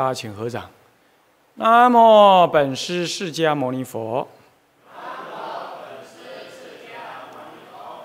[0.00, 0.64] 大家请合掌。
[1.56, 4.26] 南无本师释迦牟尼佛。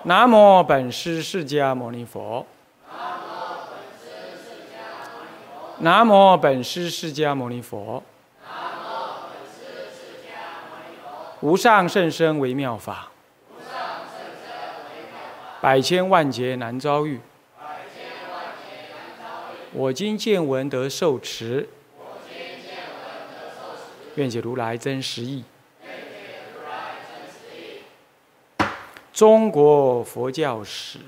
[0.03, 2.45] 南无本师释迦牟尼佛。
[5.77, 8.03] 南无本师释迦牟尼佛。
[11.39, 13.09] 无上甚深微妙法。
[15.61, 17.21] 百千万劫难遭遇。
[19.71, 21.69] 我今见闻得受持。
[24.15, 25.43] 愿解如来真实义。
[29.13, 30.99] 中国佛教史，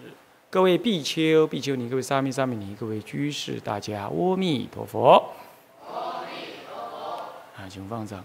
[0.50, 5.34] 各位比丘、比丘尼，各位沙弥、沙弥尼，各位居士，大家阿弥陀佛。
[5.86, 7.22] 阿弥陀佛。
[7.58, 8.24] 啊，请放掌。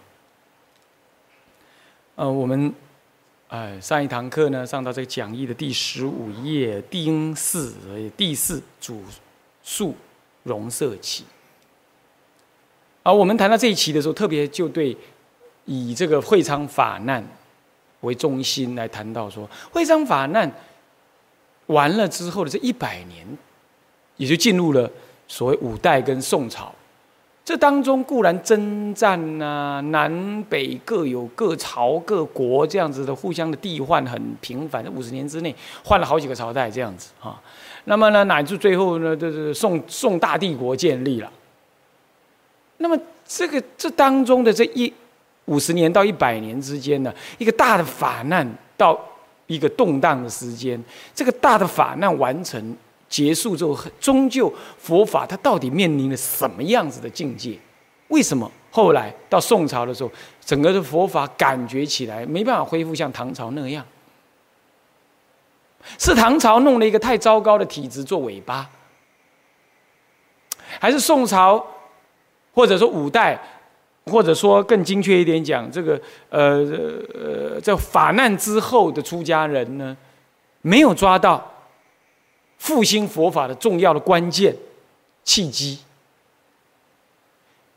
[2.14, 2.72] 呃，我们，
[3.48, 7.74] 呃，上一堂课呢，上到这个讲义的第十五页，丁四，
[8.16, 9.02] 第四主
[9.64, 9.96] 述
[10.44, 11.24] 容色起。
[13.02, 14.96] 而我们谈到这一期的时候，特别就对
[15.64, 17.24] 以这个会昌法难
[18.02, 20.50] 为中心来谈到说，会昌法难
[21.66, 23.26] 完了之后的这一百年，
[24.16, 24.90] 也就进入了
[25.26, 26.72] 所谓五代跟宋朝。
[27.44, 37.42] 这当中固然征战呐，南北各有各朝各国这样子的互相的替换很频繁，五十年之内换了好几个朝代这样子啊。
[37.86, 41.28] 那么呢，乃至最后呢，就是宋宋大帝国建立了。
[42.82, 44.92] 那么这个这当中的这一
[45.46, 48.98] 五十年到一百年之间呢，一个大的法难到
[49.46, 50.82] 一个动荡的时间，
[51.14, 52.76] 这个大的法难完成。
[53.08, 57.58] 结束之后，终究佛法它到底面临了什么样子的境界？
[58.08, 60.10] 为什么后来到宋朝的时候，
[60.42, 63.84] 整个的佛法感觉起来没办法恢复像唐朝那样？
[65.98, 68.70] 是唐朝弄了一个太糟糕的体制做尾巴，
[70.80, 71.62] 还是宋朝，
[72.52, 73.40] 或者说五代，
[74.06, 76.58] 或者说更精确一点讲，这个呃
[77.14, 79.96] 呃，在法难之后的出家人呢，
[80.60, 81.48] 没有抓到？
[82.58, 84.54] 复兴佛法的重要的关键
[85.24, 85.80] 契机，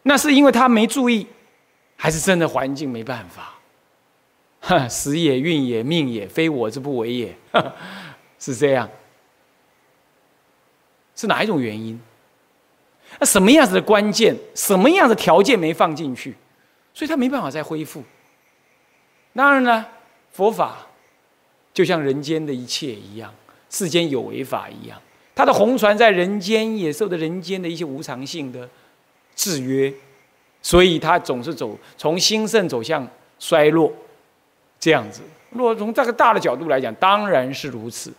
[0.03, 1.25] 那是因为他没注意，
[1.95, 3.55] 还是真的环境没办法？
[4.61, 7.35] 哈，时也，运也，命也，非我之不为也，
[8.37, 8.87] 是这样。
[11.15, 11.99] 是哪一种原因？
[13.19, 14.35] 那什么样子的关键？
[14.53, 16.35] 什么样的条件没放进去？
[16.93, 18.03] 所以他没办法再恢复。
[19.33, 19.85] 当然呢，
[20.31, 20.77] 佛法
[21.73, 23.33] 就像人间的一切一样。
[23.67, 24.97] 世间有为法一样，
[25.33, 28.69] 它的红船在人间也受着人间的一些无常性的
[29.35, 29.93] 制约，
[30.61, 33.05] 所以它总是走从兴盛走向
[33.37, 33.91] 衰落，
[34.79, 35.23] 这样子。
[35.49, 38.13] 如果从这个大的角度来讲，当然是如此。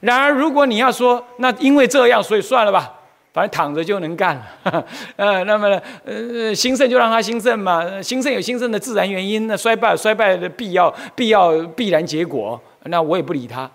[0.00, 2.92] 然而，如果你要说那因为这样，所以算了吧，
[3.36, 4.86] 反正躺着就能干了。
[5.16, 13.70] 呃，那么呃，兴盛就让它兴盛嘛，兴盛有兴盛的自然原因，那衰败衰败的必要必要必然结果，那我也不理他。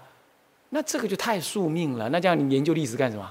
[0.69, 2.09] 那这个就太宿命了。
[2.09, 3.29] 那这样你研究历史干什么？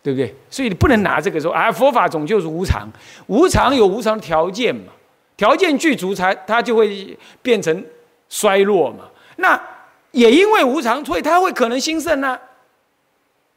[0.00, 0.32] 对不对？
[0.48, 2.88] 所以你不能拿这个说啊，佛法总就是无常，
[3.26, 4.92] 无常有无常的条件嘛，
[5.36, 7.84] 条件具足才它就会变成
[8.28, 8.98] 衰落嘛。
[9.38, 9.60] 那
[10.12, 12.38] 也因为无常，所以它会可能兴盛呢，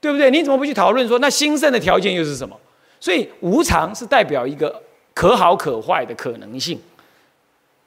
[0.06, 0.30] 对不对？
[0.30, 2.56] 你怎么不去讨论说那兴盛的条件又是什么？
[3.00, 4.82] 所以无常是代表一个
[5.14, 6.80] 可好可坏的可能性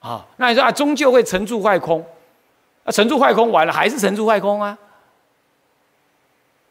[0.01, 0.27] 啊。
[0.37, 2.05] 那你说啊，终究会成住坏空，
[2.85, 4.77] 啊，成住坏空完了还是成住坏空啊？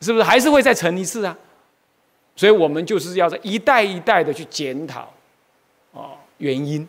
[0.01, 1.35] 是不是还是会再沉一次啊？
[2.35, 5.11] 所以我们就是要在一代一代的去检讨，
[5.91, 6.87] 啊，原因，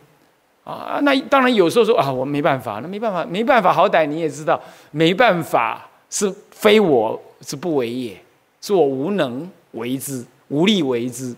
[0.63, 8.21] 啊，那当然有时候说啊，我没办法，那没办法，没办法，好歹你也知道，没办法是非我是不为也，
[8.61, 11.35] 是我无能为之，无力为之，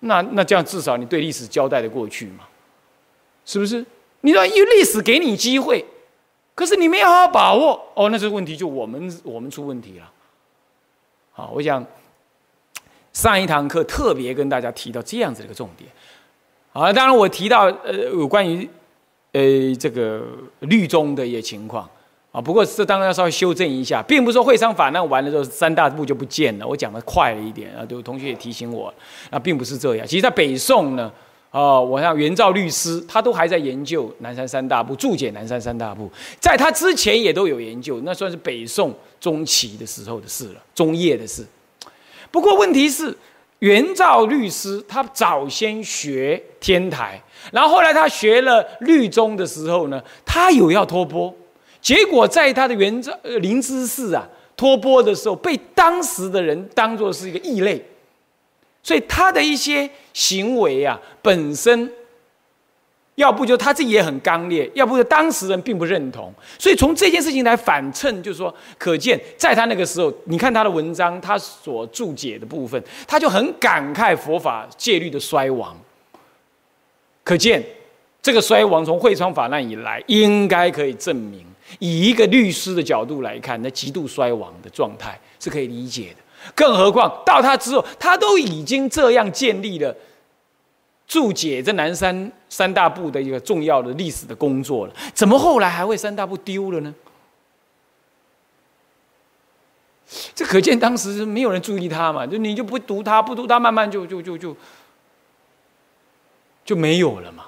[0.00, 2.44] 那那这样至少你对历史交代的过去嘛？
[3.44, 3.84] 是不是？
[4.20, 5.84] 你说因为历史给你机会，
[6.54, 10.08] 可是你没有好好把握，哦，那这个问题就我们我们出问题了。
[11.32, 11.84] 好，我想
[13.12, 15.90] 上一堂课特别跟大家提到这样子的一个重点。
[16.72, 18.68] 好，当然我提到呃有关于
[19.32, 19.40] 呃
[19.78, 20.24] 这个
[20.60, 21.90] 律宗的一些情况
[22.32, 26.66] 啊，不过这当然要稍微修正一下，并不是说会商法难完了之后三大部就不见了。
[26.66, 28.92] 我讲的快了一点啊，有同学也提醒我，
[29.30, 30.06] 那并不是这样。
[30.06, 31.12] 其实，在北宋呢，
[31.50, 38.92] 哦，我像元照律师，他都还在研究南山三大部，注解南山三大部，在他之前也都有研究，那算是北宋。
[39.22, 41.46] 中期的时候的事了，中叶的事。
[42.32, 43.16] 不过问题是，
[43.60, 51.32] 元照律师他早先学天台，然后后来他学了律宗的时候呢，他有要托钵，
[51.82, 54.26] 结果在他的原呃灵芝寺啊
[54.56, 57.84] 托钵的时候，被当时的人当作是一个异类，
[58.82, 61.90] 所以他的一些行为啊，本身
[63.16, 66.32] 要不就他自己也很刚烈，要不就当事人并不认同。
[66.58, 75.76] 所以从这件事情来反衬，就是说，可见在他那个时候，你看他的文章，他所注解的部分，他就很感慨佛法戒律的衰亡。
[77.24, 77.62] 可见
[78.22, 81.44] 这个衰亡从会昌法难以来，应该可以证明，
[81.78, 86.52] 以一个律师的角度来看，那极度衰亡的状态是可以理解的。
[86.54, 89.94] 更何况到他之后，他都已经这样建立了
[91.06, 96.94] 注解这南山三大部的一个重要的历史的工作了，怎么后来还会三大部丢了呢？
[100.34, 104.56] 这可见当时没有人注意他嘛，就你就不读他，不读他，慢慢就就就就
[106.64, 107.44] 就没有了嘛，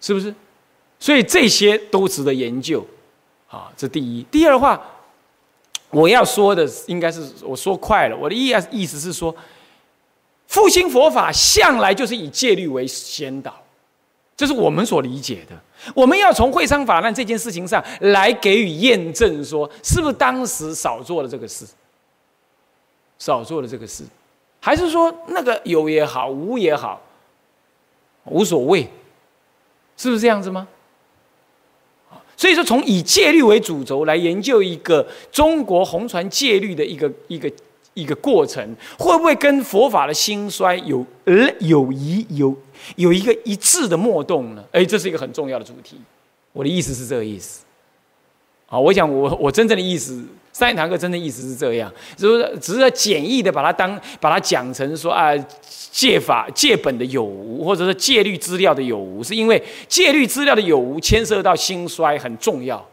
[0.00, 0.34] 是不是？
[0.98, 2.86] 所以这些都值得研究
[3.48, 4.22] 啊，这第一。
[4.30, 4.80] 第二的话。
[5.90, 9.34] 我要说的应该是我说快了，我的意意思是说，
[10.46, 13.54] 复兴佛法向来就是以戒律为先导，
[14.36, 15.58] 这是我们所理解的。
[15.94, 21.64] 我们要从会商法难这件事情上来给予验证，说是不是当时少做了这个事，
[23.18, 24.04] 少做了这个事，
[24.60, 27.00] 还是说那个有也好，无也好，
[28.26, 28.82] 无所谓，
[29.96, 30.68] 是不是这样子吗？
[32.38, 37.50] 所以说，从以戒律为主轴来研究一个中国红传戒律的一个一个
[37.94, 38.64] 一个过程，
[38.96, 42.56] 会不会跟佛法的兴衰有呃有一有
[42.94, 44.64] 有一个一致的脉动呢？
[44.70, 45.96] 哎，这是一个很重要的主题。
[46.52, 47.64] 我的意思是这个意思。
[48.66, 50.24] 好，我想我我真正的意思。
[50.58, 55.32] 三堂课真的意思是这样，就是只是简易的把它当把它讲成说啊，
[55.92, 62.84] 戒法戒本的有无，或者是戒律资料的有无，是因为戒律资料的有无牵涉到兴衰很重要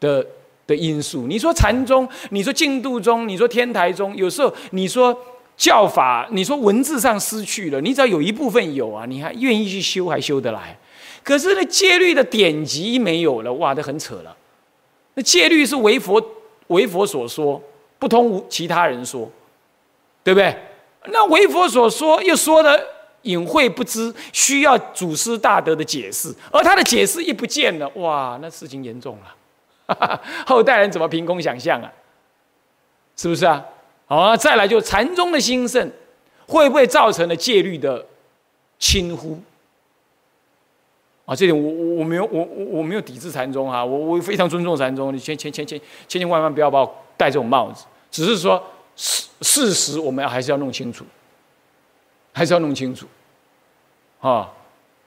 [0.00, 0.26] 的
[0.66, 1.26] 的因素。
[1.26, 5.14] 你说禅宗，你说净土宗，你说天台宗，有时候你说
[5.58, 10.74] 教法，你说文字上失去了，你只要有一部分有啊，你还愿意去修，还修得来。
[11.22, 14.34] 可是呢，戒律的典籍没有了，哇，这很扯了。
[15.12, 16.18] 那戒律是为佛。
[16.68, 17.60] 为佛所说，
[17.98, 19.30] 不通无其他人说，
[20.22, 20.56] 对不对？
[21.06, 22.86] 那为佛所说又说的
[23.22, 29.18] 隐晦不知，需要祖师大德的解释，而他的解释一不见了，哇，那事情严重
[29.86, 31.92] 了， 后代人怎么凭空想象啊？
[33.16, 33.64] 是不是啊？
[34.06, 35.90] 好啊，再来就禅宗的兴盛，
[36.46, 38.04] 会不会造成了戒律的
[38.78, 39.40] 轻忽？
[41.26, 47.86] 啊，这点我我我没有我我我没有抵制禅宗哈，我我非常尊重禅宗，你千千千千千千万万不要把我戴这种帽子。
[48.10, 48.62] 只是说
[48.94, 51.02] 事事实，我们还是要弄清楚，
[52.30, 53.06] 还是要弄清楚。
[54.20, 54.52] 啊，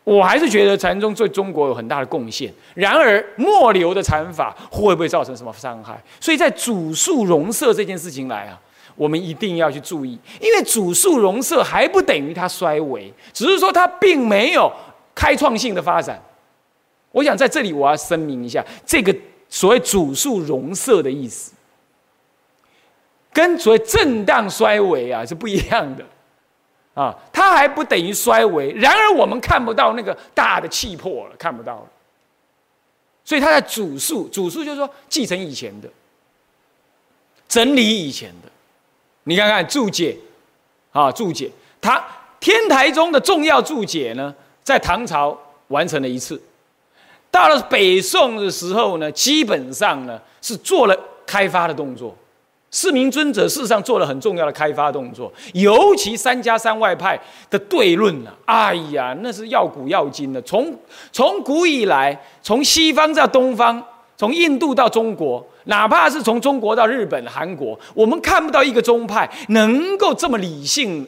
[0.04, 2.52] 我还是觉得禅宗对中国有很大的贡献。
[2.74, 6.02] 然而末流的禅法会不会造成什么伤害？
[6.20, 8.60] 所以在主述容色这件事情来啊，
[8.96, 14.74] 我们一定要去注意，因为主述容色还不等于它衰微，只是说它并没有。
[15.18, 16.22] 开创性的发展，
[17.12, 19.14] 我想在这里我要声明一下，这个
[19.50, 21.54] 所谓主数容色的意思，
[23.34, 26.06] 跟所谓震荡衰微啊是不一样的，
[26.94, 31.88] 啊，它还不等于衰微，然而我们看不到那个大的气魄了，看不到了，
[33.26, 35.90] 所以它在主数，主数就是说继承以前的，
[37.48, 38.50] 整理以前的，
[39.24, 40.16] 你看看注解，
[40.92, 41.50] 啊，注解，
[41.82, 42.06] 它
[42.40, 44.36] 天台中的重要注解呢？
[44.68, 45.34] 在唐朝
[45.70, 46.38] 完成了一次，
[47.32, 52.14] 到了北宋的时候呢，基本上呢是做了开发的动作。
[52.70, 57.18] 四明尊者事实上做了很重要的开发动作，尤其三家三外派
[57.50, 60.42] 的对论啊，哎呀，那是要古要今的。
[60.42, 60.78] 从
[61.14, 63.82] 从古以来，从西方到东方，
[64.18, 71.08] 从印度到中国，哪怕是从中国到日本、韩国，我们看不到一个宗派能够这么理性。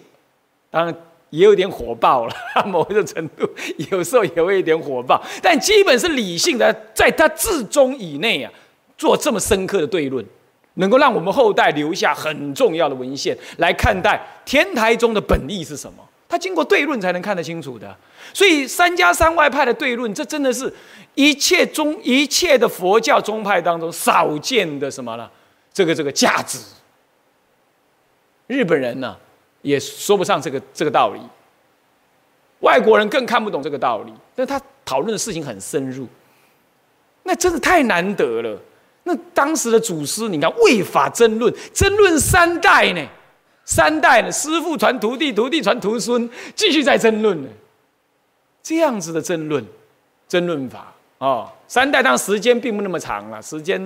[0.71, 0.95] 当然。
[1.29, 2.33] 也有点火爆了，
[2.65, 3.49] 某一种程度，
[3.91, 8.51] 有时候也会有点火爆，但基本是理性的，在他至中以内啊，
[8.97, 10.25] 做这么深刻的对论，
[10.75, 16.03] 能够让我们后代留下很重要的文献来看待天台宗的本意是什么。
[16.27, 17.95] 他经过对论才能看得清楚的，
[18.33, 20.71] 所以三家三外派的对论，这真的是
[21.15, 25.27] 一切宗一切的佛教宗派当中少见的什么呢？
[25.73, 26.59] 这个这个价值。
[28.45, 29.15] 日本人呢？
[29.61, 31.19] 也说不上这个这个道理，
[32.59, 34.13] 外国人更看不懂这个道理。
[34.35, 36.07] 但他讨论的事情很深入，
[37.23, 38.59] 那真的太难得了。
[39.03, 43.05] 那当时的祖师，你看为法争论，争论三代呢，
[43.65, 47.49] 三代呢，师傅传徒弟，徒弟传徒孙，继续在争论呢。
[48.61, 49.65] 这样子的争论，
[50.27, 53.79] 争论法哦，三代当然时间并不那么长了，时间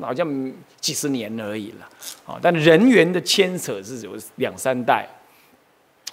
[0.00, 1.88] 好像几十年而已了。
[2.26, 5.08] 啊，但人员的牵扯是有两三代，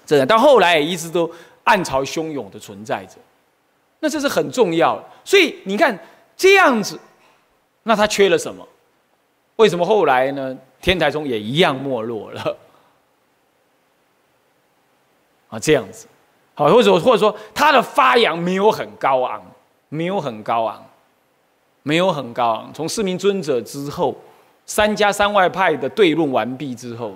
[0.06, 1.30] 这样到后来一直都
[1.66, 3.18] 暗潮汹涌的存在着。
[4.00, 5.98] 那这是很重要的，所以你看
[6.36, 7.00] 这样子，
[7.84, 8.68] 那他缺了什么？
[9.58, 10.58] 为什么后来呢？
[10.82, 12.58] 天台宗也一样没落了
[15.50, 15.60] 啊？
[15.60, 16.08] 这样子，
[16.56, 19.44] 好，或者或者说他的发扬没有很高昂，
[19.94, 20.86] 没有很高昂，
[21.84, 22.74] 没有很高昂。
[22.74, 24.16] 从四明尊者之后，
[24.66, 27.14] 三家三外派的对论完毕之后。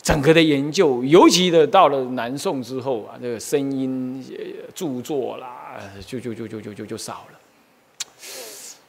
[0.00, 4.24] 整个的研究，尤其的到了南宋之后啊，这个声音
[4.72, 7.38] 著作啦，就就就就就就就少了，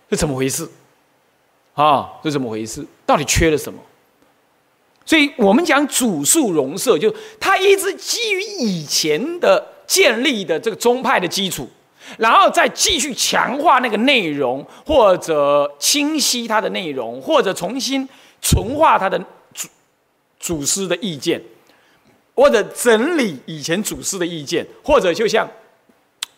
[0.10, 0.70] 是怎么回事？
[1.74, 2.86] 啊，是怎么回事？
[3.04, 3.80] 到底缺了什么？
[5.04, 11.68] 所以我们讲主述容色，就他一直基于以前的建立的这个宗派的基础，
[12.18, 18.08] 然后再继续强化那个内容，或者清晰它的内容，或者重新
[18.42, 19.22] 纯化它的。
[19.54, 19.68] 祖
[20.40, 21.42] 祖师的意见，
[22.36, 25.50] 或者整理以前祖师的意见，或者就像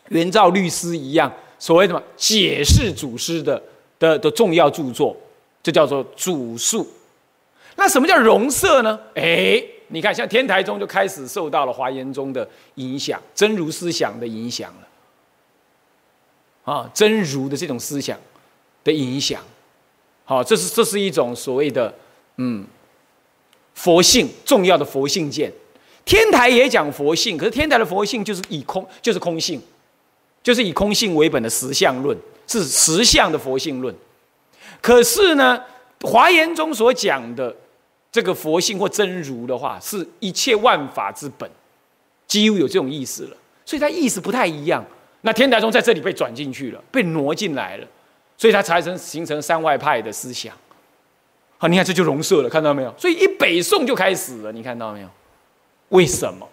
[0.07, 3.61] 元照律师一样，所谓什么解释祖师的
[3.99, 5.13] 的的重要著作，
[5.61, 6.87] 这叫做祖述。
[7.75, 8.97] 那什么叫容色呢？
[9.15, 14.87] 哎，你看，像天台宗就开始受到了华严宗的影响，真如思想的影响了。
[16.69, 18.17] 啊，真如的这种思想
[18.83, 19.41] 的影响，
[20.25, 21.93] 好，这是这是一种所谓的
[22.37, 22.65] 嗯。
[23.75, 25.49] 佛性重要的佛性见，
[26.03, 29.61] 天台也讲佛性，可是天台的佛性就是以空，就是空性，
[30.43, 33.95] 就是以空性为本的实相论，是实相的佛性论。
[34.81, 35.63] 可是呢，
[36.01, 37.55] 华严中所讲的
[38.11, 41.49] 这个佛性或真如的话，是一切万法之本，
[42.27, 43.37] 几乎有这种意思了。
[43.65, 44.85] 所以它意思不太一样。
[45.21, 47.87] 那天台宗在这里被转进去了，被挪进来了，
[48.37, 50.55] 所以它才成形成三外派的思想。
[51.57, 52.93] 好，你看这就融色了，看到没有？
[52.97, 55.09] 所以一北宋就开始了，你看到没有？
[55.89, 56.47] 为什么？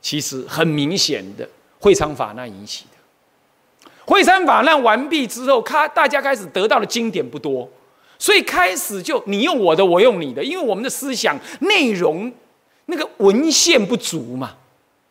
[0.00, 1.48] 其实很明显的，
[1.78, 2.96] 会昌法难引起的。
[4.06, 7.70] 会昌法难完毕之后，他大家开始得到的经典不多，
[8.18, 12.32] 所以开始就你用我的，我用你的，因为我们的思想内容
[12.86, 14.56] 那个文献不足嘛，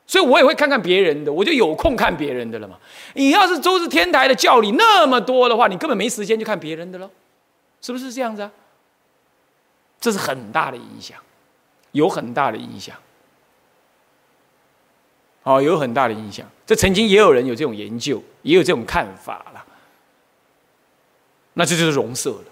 [0.09, 2.75] 所以我也会看看别人的，我就有空看别人的了嘛。
[3.13, 7.07] 你要是周日天台的教理那么多的话，你根本没时间去看别人的喽，
[7.79, 8.51] 是不是这样子啊？
[10.01, 11.19] 这是很大的影响，
[11.91, 12.95] 有很大的影响，
[15.43, 16.43] 哦，有很大的影响。
[16.65, 19.63] 这曾经也有人有这种研究，也有这种看法了。
[21.53, 22.45] 那这就是容色了。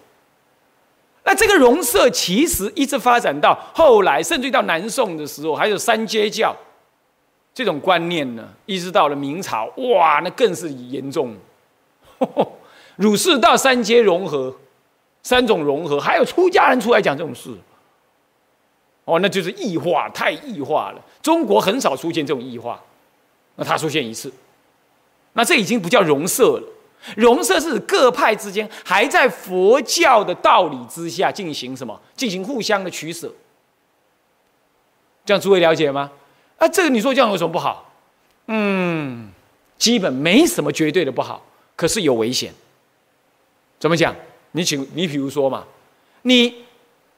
[1.24, 6.56] 那这个容色其实一直发展到后来，甚至到南宋的时候，还有三阶教
[7.58, 8.48] 这种观念呢。
[8.68, 11.36] 一直到了明朝，哇，那更是严重。
[12.98, 14.56] 儒释道三阶融合。
[15.24, 17.50] 三种融合，还有出家人出来讲这种事，
[19.04, 21.02] 哦，那就是异化，太异化了。
[21.22, 22.82] 中国很少出现这种异化，
[23.56, 24.32] 那它出现一次，
[25.34, 26.64] 那这已经不叫融色了。
[27.18, 32.00] 融色是各派之间还在佛教的道理之下进行什么？
[32.16, 33.30] 进行互相的取舍。
[35.26, 36.10] 这样诸位了解吗？
[36.58, 37.92] 啊，这个你说这样有什么不好？
[38.48, 39.30] 嗯，
[39.78, 41.46] 基本没什么绝对的不好，
[41.76, 42.54] 可是有危险。
[43.80, 44.16] 怎么讲？
[44.54, 45.66] 你请你比如说嘛，
[46.24, 46.64] 你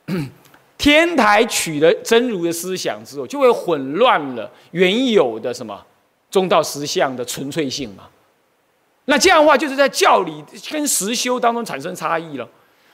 [0.78, 5.86] 天台取了真如的思想之后，就会混乱了原有的什么
[6.32, 8.10] 中道实相的纯粹性嘛？
[9.06, 12.48] 那这样的话，就是在教理跟实修当中产生差异了。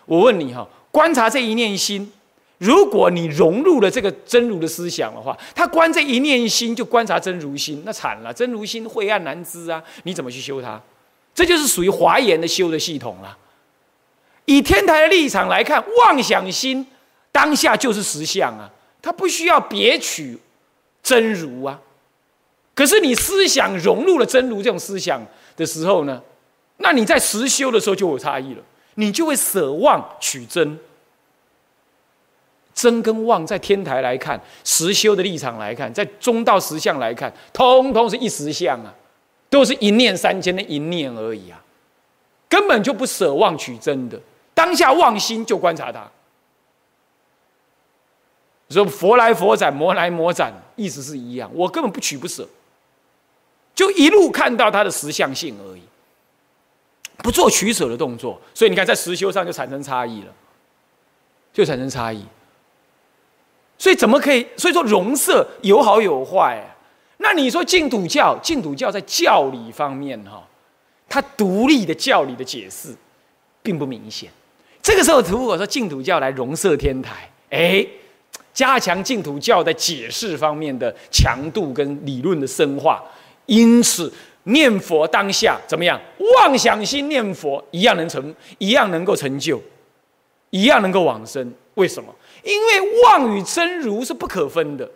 [0.05, 2.11] 我问你哈，观察这一念心，
[2.57, 9.83] 如果你融入了这个真如的思想的话，他观这一念心就观察真如心，那惨了，真如心晦暗难知啊！
[10.03, 10.81] 你怎么去修它？
[11.33, 13.37] 这就是属于华严的修的系统了。
[14.45, 16.85] 以天台的立场来看，妄想心
[17.31, 18.71] 当下就是实相啊，
[19.01, 20.39] 它不需要别取
[21.03, 21.77] 真如啊。
[22.73, 25.21] 可是你思想融入了真如这种思想
[25.57, 26.21] 的时候呢，
[26.77, 28.61] 那你在实修的时候就有差异了，
[28.93, 30.79] 你就会舍妄取真。
[32.75, 38.93] 真跟妄在天台来看，实修的立场来看，在中道实相来看，通通是一实相啊，
[39.49, 41.63] 都是一念三千的一念而已啊，
[42.49, 44.19] 根本就不舍妄取真的。
[44.53, 46.05] 当下妄心就观察它，
[48.69, 51.49] 说佛来佛斩，魔来魔斩，意思是一样。
[51.53, 52.45] 我根本不取不舍，
[53.73, 55.81] 就一路看到他的实相性而已，
[57.17, 58.41] 不做取舍的动作。
[58.53, 60.33] 所以你看，在实修上就产生差异了，
[61.53, 62.25] 就产生差异。
[63.77, 64.45] 所以怎么可以？
[64.55, 66.63] 所以说容色有好有坏。
[67.17, 70.43] 那你说净土教，净土教在教理方面哈，
[71.07, 72.93] 它独立的教理的解释
[73.63, 74.29] 并不明显。
[74.81, 77.85] 这个时候，如果说净土教来融摄天台，哎，
[78.53, 83.03] 加强净土教的解释方面的强度跟理论的深化。
[83.45, 84.11] 因此，
[84.43, 85.99] 念佛当下怎么样？
[86.35, 89.61] 妄想心念佛一样能成，一样能够成就，
[90.49, 91.51] 一样能够往生。
[91.75, 92.13] 为什么？
[92.45, 94.89] 因为妄与真如是不可分的。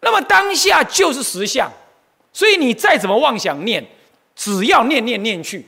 [0.00, 1.68] 那么当下就是实相，
[2.32, 3.84] 所以你再怎么妄想念，
[4.36, 5.66] 只要念念念去，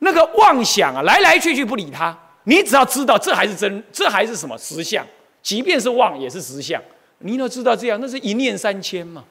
[0.00, 5.06] 那个妄想啊来来去去不理它，你只要知道这还是真，这还是什么实相，
[5.42, 6.82] 即便是妄也是实相。
[7.18, 9.22] 你要知道这样，那是一念三千嘛。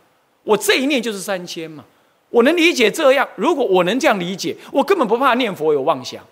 [0.43, 1.83] 我这一念就是三千嘛，
[2.29, 3.27] 我能理解这样。
[3.35, 6.23] 如果我能这样理解，我根本不怕念佛有妄想。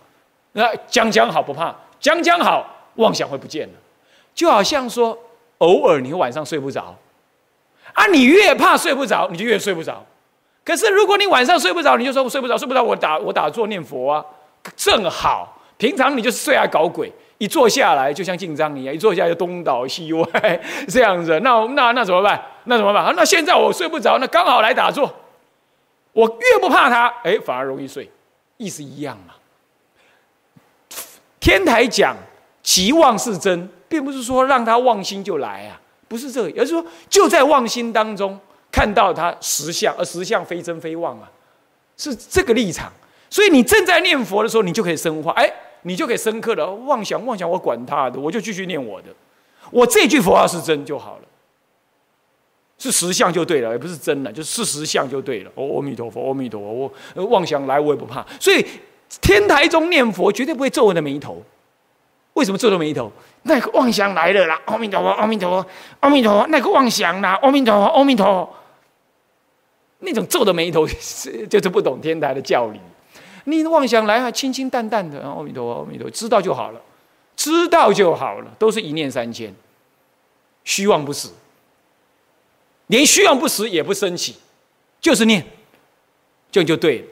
[0.54, 3.74] 那讲讲好不怕，讲讲好妄想会不见了。
[4.34, 5.18] 就好像说，
[5.60, 6.96] 偶尔你晚上睡不着，
[7.94, 10.06] 啊，你越怕睡不着，你就越睡不着。
[10.66, 14.26] 可是如果你晚上睡不着，你就说我睡不着，睡不着，我打我打坐念佛啊，
[14.76, 15.62] 正好。
[15.78, 17.12] 平常你就是睡爱搞鬼。
[17.40, 20.26] 一坐下来就像进章一样，一坐下就东倒西歪
[20.88, 22.42] 这样子，那那那怎么办？
[22.66, 23.14] 那怎么办？
[23.18, 25.14] 那现在我睡不着，那刚好来打坐。
[26.14, 28.10] 我越不怕他，哎，反而容易睡，
[28.56, 29.34] 意思一样嘛。
[31.42, 32.16] 天台讲
[32.64, 38.40] 其妄是真，并不是说让他妄心就来啊，不是这个，而是说就在妄心当中
[38.72, 41.30] 看到他实相，而实相非真非妄啊，
[41.98, 42.92] 是这个立场。
[43.30, 45.54] 所以你正在念佛的时候，你就可以深化，哎。
[45.86, 49.10] 你就可以深刻的妄想妄想，我管他的，我就继续念我的。
[49.70, 51.24] 我这句佛号是真就好了，
[52.78, 55.52] 是实相就对了，也不是真了，就是实相就对了。
[55.56, 58.26] 哦，阿弥陀佛，阿弥陀佛，我妄想来我也不怕。
[58.40, 58.66] 所以
[59.20, 61.44] 天台中念佛绝对不会皱我的眉头。
[62.34, 63.12] 为什么皱着眉头？
[63.44, 64.60] 那个妄想来了啦！
[64.66, 65.70] 阿弥陀佛，阿弥陀佛，
[66.00, 67.38] 阿弥陀佛，那个妄想啦！
[67.42, 68.56] 阿弥陀佛，阿弥陀佛，
[70.00, 72.80] 那种皱着眉头就是不懂天台的教理。
[73.44, 76.82] 你妄想来啊，清清淡淡的，阿弥陀佛，阿弥陀佛，知道就好了，
[77.36, 79.54] 知道就好了，都是一念三千，
[80.64, 81.34] 虚妄不死，
[82.88, 84.38] 连虚妄不死也不升起，
[85.02, 85.46] 就是念，
[86.50, 87.06] 这样就对了。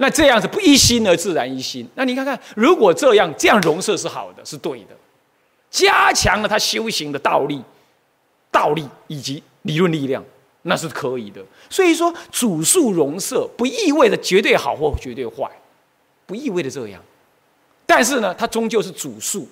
[0.00, 4.96] 那这样子不一心而自然一心，那你看看，如果这样这样融色是好的，是对的，
[5.70, 7.62] 加强了他修行的道力、
[8.50, 10.24] 道力以及理论力量。
[10.62, 15.50] 那是可以的，所以说主数融色不意味着绝对好或绝对坏，
[16.26, 17.02] 不意味着这样。
[17.86, 19.48] 但是呢，它终究是主数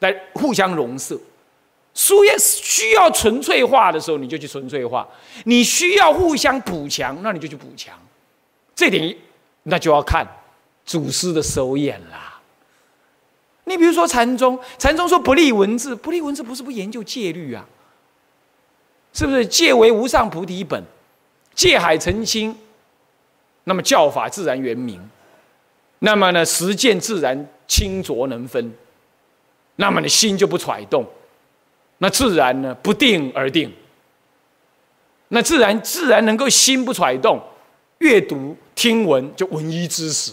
[0.00, 1.18] 来互相融色。
[1.94, 5.08] 书业需要纯粹化的时候，你就去纯粹化；
[5.44, 7.98] 你需要互相补强，那你就去补强。
[8.74, 9.16] 这点
[9.68, 10.26] 那就要看
[10.84, 12.40] 祖师的手眼啦。
[13.64, 17.66] 你比如说禅宗，禅宗说不立文字，不立文字不是不研究戒律啊。
[19.12, 20.84] 是不是戒为无上菩提本，
[21.54, 22.54] 戒海澄清，
[23.64, 25.00] 那么教法自然圆明，
[26.00, 28.74] 那么呢实践自然清浊能分，
[29.76, 31.06] 那么你心就不揣动，
[31.96, 33.72] 那自然呢不定而定，
[35.28, 37.42] 那自然自然能够心不揣动，
[37.98, 40.32] 阅读听闻就闻一知识，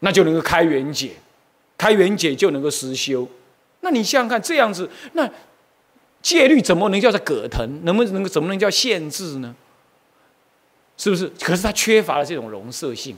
[0.00, 1.12] 那就能够开圆解，
[1.76, 3.28] 开圆解就能够实修，
[3.80, 5.30] 那你想想看这样子那。
[6.22, 7.84] 戒律怎么能叫做葛藤？
[7.84, 9.54] 能不能怎么能叫限制呢？
[10.96, 11.28] 是不是？
[11.40, 13.16] 可是它缺乏了这种容色性。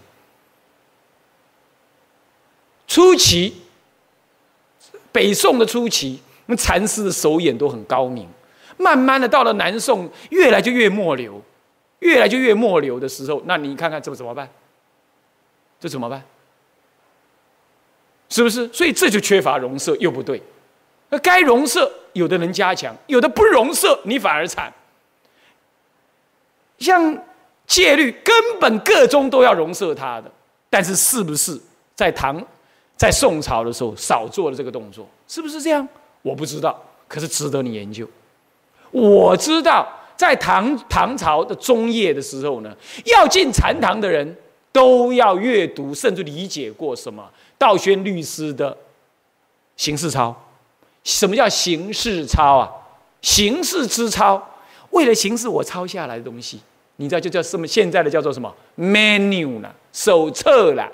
[2.86, 3.62] 初期，
[5.10, 8.28] 北宋的初期，那禅师的手眼都很高明。
[8.76, 11.42] 慢慢的到了南宋，越来就越末流，
[12.00, 14.48] 越来就越末流的时候，那你看看这怎么办？
[15.80, 16.22] 这怎么办？
[18.28, 18.68] 是不是？
[18.72, 20.42] 所以这就缺乏容色，又不对。
[21.11, 24.72] 那该容色，有的能加强，有的不容色，你反而惨。
[26.78, 27.16] 像
[27.66, 30.30] 戒律，根本各宗都要容色他的，
[30.68, 31.58] 但是是不是
[31.94, 32.40] 在唐、
[32.96, 35.08] 在宋朝的时候少做了这个动作？
[35.26, 35.88] 是不是这样？
[36.22, 38.06] 我不知道，可是值得你研究。
[38.90, 44.37] 我知道，在唐唐朝的中叶的时候呢，要进禅堂的人
[44.72, 48.76] 都要阅读，甚至理解过什么道宣律师的
[49.76, 50.35] 形式操。
[51.04, 52.68] 什么叫形式抄啊？
[53.22, 54.44] 形式之抄，
[54.90, 56.61] 为了形式我抄下来的东西，
[56.96, 57.64] 你知道就叫什么？
[57.64, 60.90] 现在的叫做什么？menu 啦，手册啦，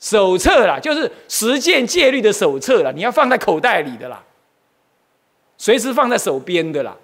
[0.00, 2.90] 手册啦，就是实践戒律的手册了。
[2.90, 4.24] 你要放在口袋里的啦，
[5.58, 6.96] 随时放在手边的啦。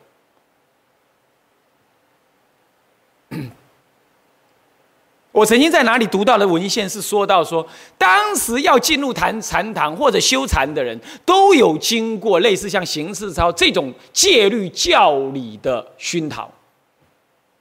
[5.34, 7.66] 我曾经在哪里读到的文献是说到说，
[7.98, 16.48] 当时要进入禅禅堂或者修禅的人都有经过类似像形式操这种戒律教理的熏陶，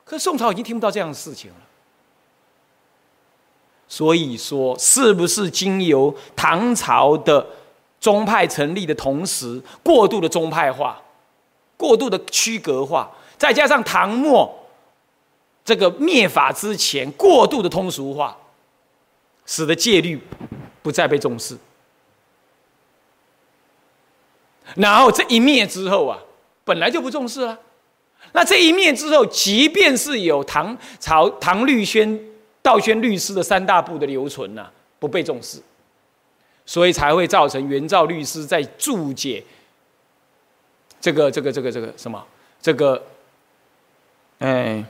[0.05, 1.55] 可宋朝已经听不到这样的事情了。
[3.88, 7.43] 所以说，是不是经由唐朝的
[7.99, 11.01] 宗派成立的同时，过度的宗派化，
[11.75, 14.62] 过度的区隔化，再加上唐末
[15.63, 18.38] 这个灭法之前过度的通俗化，
[19.45, 20.19] 使得戒律
[20.82, 21.58] 不再被重视。
[24.76, 26.19] 然后这一灭之后啊，
[26.63, 27.60] 本来就不重视了。
[28.32, 32.34] 那这一灭之后，即便是有唐朝唐律宣。
[32.63, 35.62] 道宣律师的三大部的留存呢，不被重视，
[36.65, 39.43] 所以才会造成元照律师在注解
[41.02, 42.26] 这个这个这个这个什么
[42.62, 43.04] 这个，
[44.39, 44.82] 哎，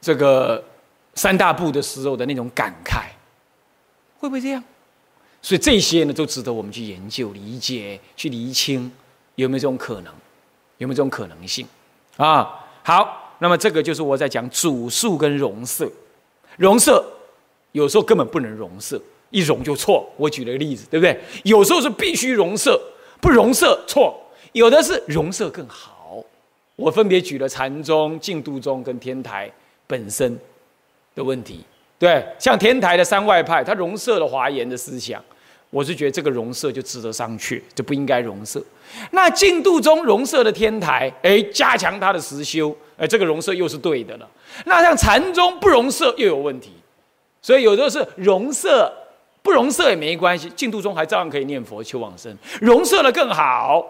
[0.00, 0.62] 这个
[1.14, 3.06] 三大部的时候的那种感慨，
[4.18, 4.62] 会不会这样？
[5.40, 8.90] 所以这些呢，都值得我们去研究、理解、去厘清，
[9.36, 10.12] 有没有这种可能？
[10.78, 11.66] 有没有这种可能性？
[12.16, 13.24] 啊，好。
[13.40, 15.88] 那么这个就是我在讲主数跟容色，
[16.56, 17.04] 容色
[17.70, 20.10] 有时候根本不能容色，一容就错。
[20.16, 21.20] 我举了个例子，对不对？
[21.44, 22.76] 有时候是必须容色，
[23.20, 24.20] 不容色错。
[24.54, 26.20] 有的是容色更好。
[26.74, 29.48] 我分别举了禅宗、净土宗跟天台
[29.88, 30.38] 本身
[31.16, 31.64] 的问题。
[31.98, 35.20] 对，像天台的三外派，它容色了华严的思想。
[35.70, 38.62] 我是觉得这个容色就值得商榷，就不应该容色。
[39.10, 44.26] 那净土中容色的天台，哎，加强它的实修，哎，这个容色又是对的了。
[44.64, 46.72] 那像禅宗不容色又有问题，
[47.42, 48.90] 所以有的是容色
[49.42, 53.86] 不容色也没关系，净土中还照样可以念佛求往生，容色的更好。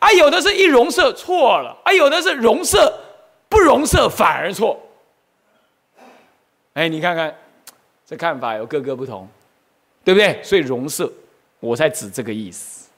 [0.00, 2.92] 啊，有的是一容色错了，啊，有的是容色
[3.48, 4.76] 不容色反而错。
[6.74, 7.34] 哎，你看看
[8.06, 9.28] 这看法有各个不同，
[10.04, 10.40] 对不对？
[10.42, 11.10] 所以容色。
[11.60, 12.88] 我才指这个意思，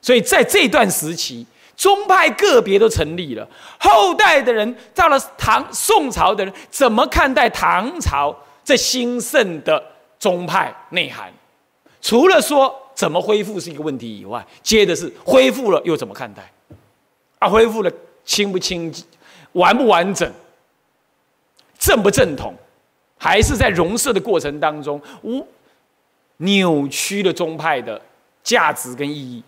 [0.00, 1.44] 所以在这段时期，
[1.76, 3.44] 宗派个别都成立了。
[3.80, 8.32] 后代的人到了唐宋朝的人，怎么看待唐朝
[8.62, 9.82] 这兴盛的
[10.20, 11.32] 宗派内涵？
[12.00, 16.48] 除了说怎么恢复是一个问题以外，接的是恢复了又怎么看待？
[17.40, 17.90] 啊，恢复了
[18.24, 18.94] 清不清，
[19.54, 20.32] 完不完整，
[21.76, 22.54] 正不正统，
[23.20, 25.46] 还是在融色的过程当中无？
[26.42, 28.00] 扭曲了宗派的
[28.42, 29.42] 价值跟意义，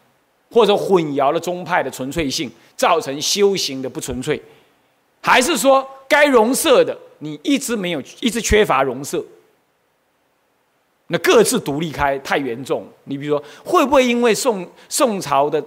[0.51, 4.39] 或者混淆了宗派的纯粹性，造成修行的不纯粹，
[5.23, 9.25] 还是说该融色的你一直没有，一直缺乏融色？
[11.07, 12.87] 那各自独立开太严重。
[13.05, 15.65] 你比如说，会不会因为宋宋朝的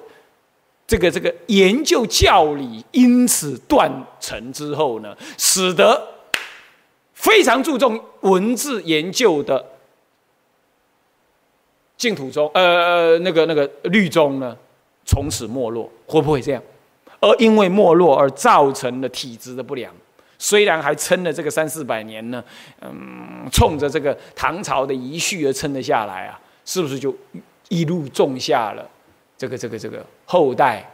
[0.85, 6.07] 这个这个研究教理因此断层之后呢，使得
[7.15, 9.65] 非常注重文字研究的？
[11.97, 14.55] 净土宗，呃，那个那个律宗呢，
[15.05, 16.61] 从此没落，会不会这样？
[17.21, 19.91] 而因为没落而造成了体质的不良，
[20.37, 22.43] 虽然还撑了这个三四百年呢，
[22.81, 27.15] 嗯，冲着这个唐朝的遗绪而撑得下来啊，是不是就
[27.69, 28.87] 一路种下了
[29.37, 30.93] 这个这个这个后代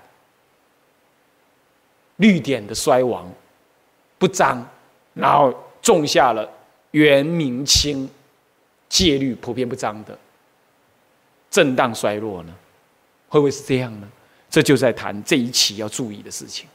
[2.17, 3.27] 律典的衰亡
[4.19, 4.63] 不彰，
[5.15, 5.51] 然后
[5.82, 6.50] 种下了
[6.91, 8.10] 元明清
[8.88, 10.17] 戒律普遍不彰的？
[11.50, 12.54] 震荡衰落呢，
[13.28, 14.08] 会不会是这样呢？
[14.50, 16.67] 这就在谈这一期要注意的事情。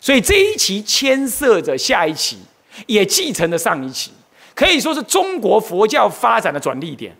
[0.00, 2.38] 所以这一期牵涉着下一期，
[2.86, 4.12] 也继承了上一期，
[4.54, 7.16] 可以说是中国佛教发展的转捩点。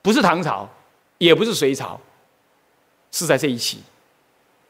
[0.00, 0.68] 不是唐朝，
[1.18, 2.00] 也不是隋朝，
[3.10, 3.82] 是在这一期。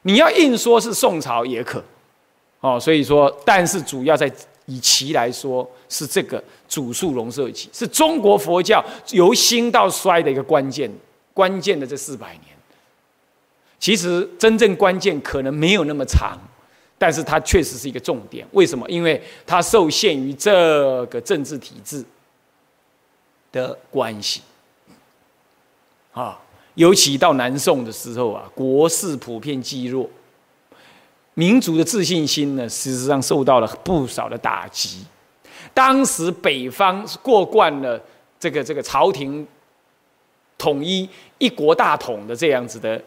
[0.02, 1.82] 你要硬说是宋朝也可，
[2.62, 4.32] 哦，所以说，但是主要在。
[4.66, 10.88] 以其来说，是这个主数融色期，是中国佛教由兴到衰的一个关键，
[11.34, 12.44] 关键的这四百年。
[13.80, 16.38] 其实真正关键可能没有那么长，
[16.96, 18.46] 但是它确实是一个重点。
[18.52, 18.88] 为什么？
[18.88, 22.02] 因为它受限于这个政治体制
[23.50, 24.42] 的关系。
[26.12, 26.40] 啊，
[26.74, 30.08] 尤其到南宋的时候啊，国势普遍积弱。
[31.34, 35.04] 民族的自信心呢，事实上受到了不少的打击。
[35.72, 37.98] 当时北方过惯了
[38.38, 39.46] 这个这个朝廷
[40.58, 43.02] 统一一国大统的这样子的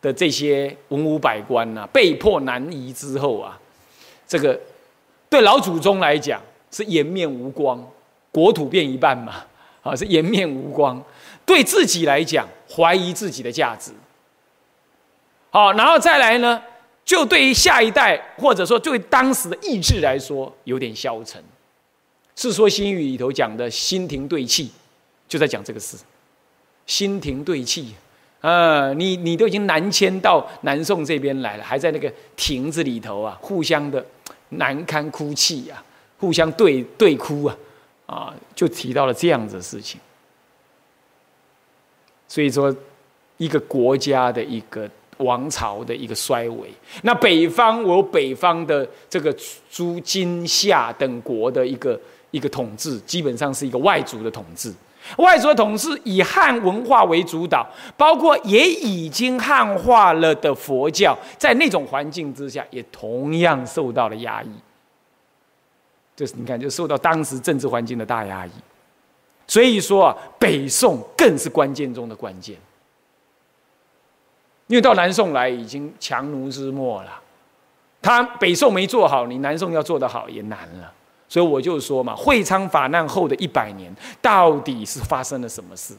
[0.00, 3.56] 的这些文武百官呐，被迫南移之后啊，
[4.26, 4.58] 这个
[5.30, 7.80] 对老祖宗来讲是颜面无光，
[8.32, 9.44] 国土变一半嘛，
[9.82, 11.00] 啊是颜面无光。
[11.46, 13.92] 对自己来讲，怀疑自己的价值。
[15.50, 16.60] 好，然后再来呢？
[17.12, 21.38] 就对于下一代，或者说对当时的意志来说，有点消沉。
[22.34, 24.70] 《世说新语》里头讲的“心停对气”，
[25.28, 25.98] 就在讲这个事。
[26.86, 27.94] 心停对气，
[28.40, 34.02] 啊，你你都已经南迁到南宋这边来了，还在那个亭子里头啊，互相的
[34.48, 35.84] 难堪哭泣呀，
[36.16, 37.56] 互相对对哭啊，
[38.06, 40.00] 啊，就提到了这样子的事情。
[42.26, 42.74] 所以说，
[43.36, 46.68] 一个国家的一个王朝的一个衰微，
[47.02, 49.32] 那北方有北方的这个
[49.70, 54.72] 朱、金、夏等国的一个一个统治，基本上是一个外族的统治。
[55.18, 64.48] 外族的统治以汉文化为主导，包括也已经汉化了的佛教，在那种环境之下，也同样受到了压抑。
[66.14, 68.50] 就是你看，就受到当时政治环境的大压抑。
[69.48, 72.56] 所以说啊，北宋更是关键中的关键，
[74.66, 77.20] 因为到南宋来已经强弩之末了，
[78.00, 80.92] 他北宋没做好，你南宋要做得好也难了。
[81.28, 85.94] 所以我就说嘛，会昌法难后的一百年，到底是发生了什么事？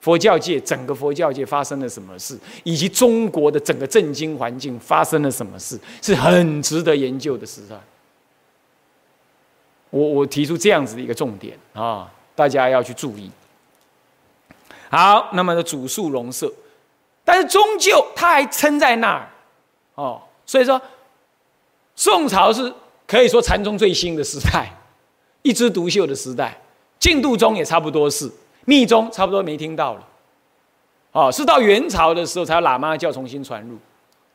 [0.00, 7.76] 佛教界整个佛教界发生了什么事，以及中国的整个政经环境发生了什么事，是很值得研究的时代。
[9.90, 12.12] 我我提出这样子的一个重点啊。
[12.36, 13.30] 大家要去注意。
[14.90, 16.52] 好，那么的主述容色，
[17.26, 19.28] 但是终究他还撑在那儿，
[19.96, 20.80] 哦，所以说
[21.96, 22.72] 宋朝是
[23.06, 24.72] 可以说禅宗最新的时代，
[25.42, 26.58] 一枝独秀的时代。
[26.98, 28.30] 净度宗也差不多是，
[28.64, 30.08] 密宗差不多没听到了，
[31.12, 33.76] 哦，是到元朝的时候才有喇嘛教重新传入，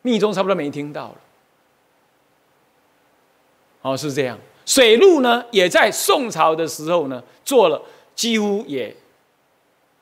[0.03, 1.15] 密宗差不多没听到了，
[3.81, 4.37] 哦，是这样。
[4.63, 7.81] 水路呢，也在宋朝的时候呢，做了
[8.15, 8.95] 几乎也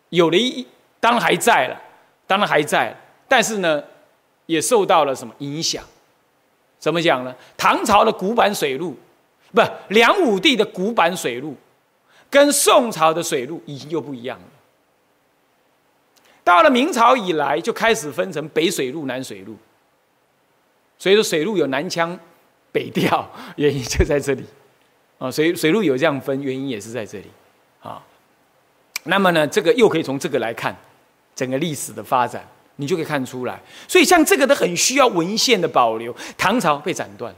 [0.09, 0.67] 有了一，
[0.99, 1.81] 当然还在了，
[2.29, 2.95] 当然还在，
[3.27, 3.83] 但是呢，
[4.45, 5.83] 也受到了什么影响？
[6.77, 7.35] 怎么讲呢？
[7.57, 8.95] 唐朝的古板水路，
[9.51, 11.55] 不，梁武帝的古板水路，
[12.29, 14.45] 跟宋朝的水路已经又不一样了。
[16.43, 19.57] 到了明朝以来，就开始分成北水路、南水路，
[20.99, 22.17] 所以说水路有南腔。
[22.71, 24.45] 北调原因就在这里，
[25.17, 27.25] 啊，水水路有这样分，原因也是在这里，
[27.81, 27.99] 啊，
[29.05, 30.77] 那么呢，这个又可以从这个来看
[31.39, 33.57] 整个历史的发展，你就可以看出来。
[33.87, 36.13] 所以像这个都很需要文献的保留。
[36.37, 37.33] 唐朝被斩断，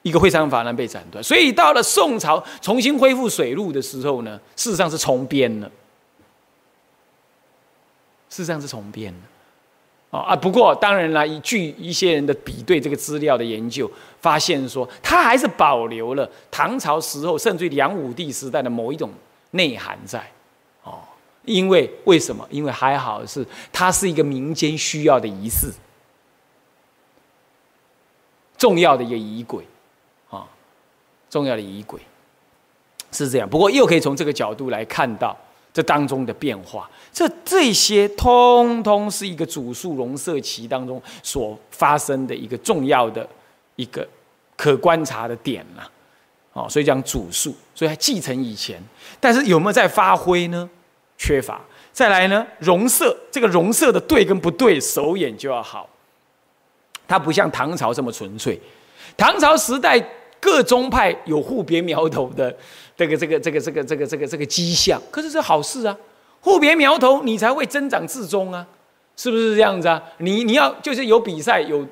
[0.00, 5.70] 一个会昌法难被斩断，所以到了宋朝重新恢复水路的时候呢，事实上是重编了，
[8.30, 9.20] 事实上是重编了。
[10.10, 10.34] 啊啊！
[10.34, 13.88] 不过当然了，据一些人的比对这个资料的研究，
[14.20, 19.10] 发现说它还是保留了唐朝时候甚至于梁武帝时代的某一种
[19.52, 20.20] 内涵在。
[21.44, 22.46] 因为为什么？
[22.50, 25.72] 因为还好是它是一个民间需要的仪式，
[28.56, 29.64] 重要的一个仪轨，
[30.28, 30.46] 啊，
[31.28, 32.00] 重要的仪轨
[33.12, 33.48] 是这样。
[33.48, 35.36] 不过又可以从这个角度来看到。
[35.72, 43.24] 这当中的变化，这这些通通是一个主数容色期当中所发生的一个重要的
[43.76, 44.04] 一个
[44.56, 45.82] 可观察的点呐，
[46.54, 48.82] 哦，所以讲主数，所以还继承以前，
[49.20, 50.68] 但是有没有在发挥呢？
[51.20, 51.60] 缺乏。
[51.92, 55.86] 再来呢，容色这个容色的对跟不对，手眼就要好，
[57.06, 58.58] 它不像唐朝这么纯粹，
[59.18, 60.02] 唐朝时代。
[60.42, 62.56] 各宗派有互别苗头的
[62.96, 65.94] 这个这个这个这个这个这个这个迹象，可是是好事啊！
[66.40, 68.66] 互别苗头，你才会增长自宗啊，
[69.18, 70.02] 是不是这样子啊？
[70.16, 71.86] 你你要就是有比赛有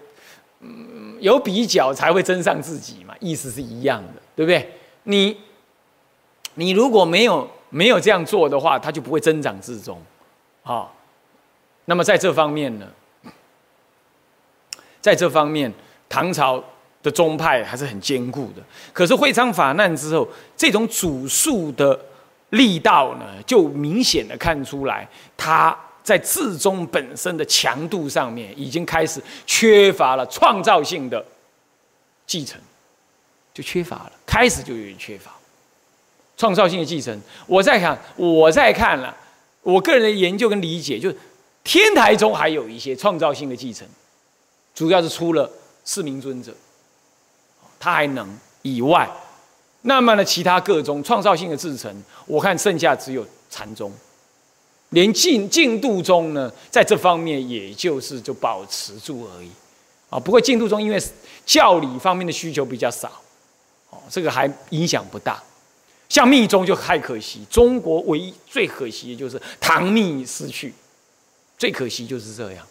[0.62, 4.72] 嗯有比较才会增上自己嘛，意思是一样的，对不对？
[5.02, 5.36] 你
[6.54, 10.00] 你如果没有没有这样做的话，他就不会增长自宗，
[10.62, 10.88] 啊。
[11.84, 12.86] 那么在这方面呢，
[15.00, 15.72] 在这方面，
[16.08, 16.62] 唐朝。
[17.00, 21.96] 的宗派还是很坚固的，可是会昌法难之后，这种主述的
[22.50, 31.24] 力道呢，就明显的看出来，他在自宗本身的强度上面，已经开始缺乏了创造性的
[32.26, 32.60] 继承，
[33.54, 35.30] 就缺乏了，开始就有点缺乏
[36.38, 37.20] 创造性的继承。
[37.46, 39.14] 我在看，我在看了，
[39.60, 41.16] 我个人的研究跟理解，就是
[41.62, 43.86] 天台中还有一些创造性的继承，
[44.74, 45.50] 主要是出了
[45.84, 46.54] 四明尊者。
[47.80, 49.08] 他还能以外，
[49.82, 50.24] 那么呢？
[50.24, 53.92] 其他各宗创造性的自成，我看剩下只有禅宗，
[54.88, 59.50] 连净净度宗呢，在这方面也就是就保持住而已
[60.10, 60.18] 啊。
[60.18, 61.00] 不过净度宗因为
[61.46, 63.12] 教理方面的需求比较少，
[63.90, 65.40] 哦，这个还影响不大。
[66.08, 70.72] 像密宗就太可惜，中国唯一最可惜的就是唐密失去，
[71.56, 72.66] 最可惜就是这样，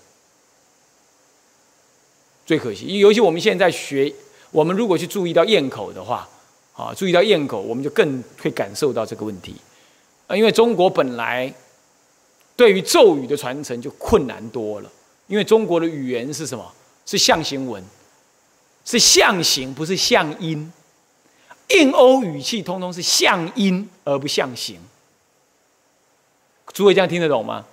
[2.46, 3.00] 最可惜。
[3.00, 4.14] 尤其我们现在学。
[4.50, 6.28] 我们如果去注意到咽口的话，
[6.74, 9.54] 啊，注意到咽口，我们就更会感受到这个问题，
[10.26, 11.54] 啊，因为中国本来
[12.56, 14.90] 对于咒语的传承就困难多了，
[15.28, 16.74] 因为中国的语言是什么？
[17.06, 17.84] 是象形文，
[18.86, 20.72] 是象形，不是象音。
[21.70, 24.80] 印欧语气通通是像音而不像形。
[26.74, 27.66] 诸位这样听得懂吗？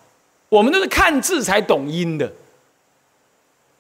[0.49, 2.33] 我们都是看字才懂音的。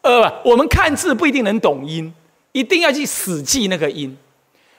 [0.02, 2.12] 呃，我们看字不一定能懂音，
[2.52, 4.16] 一定要去死记那个音。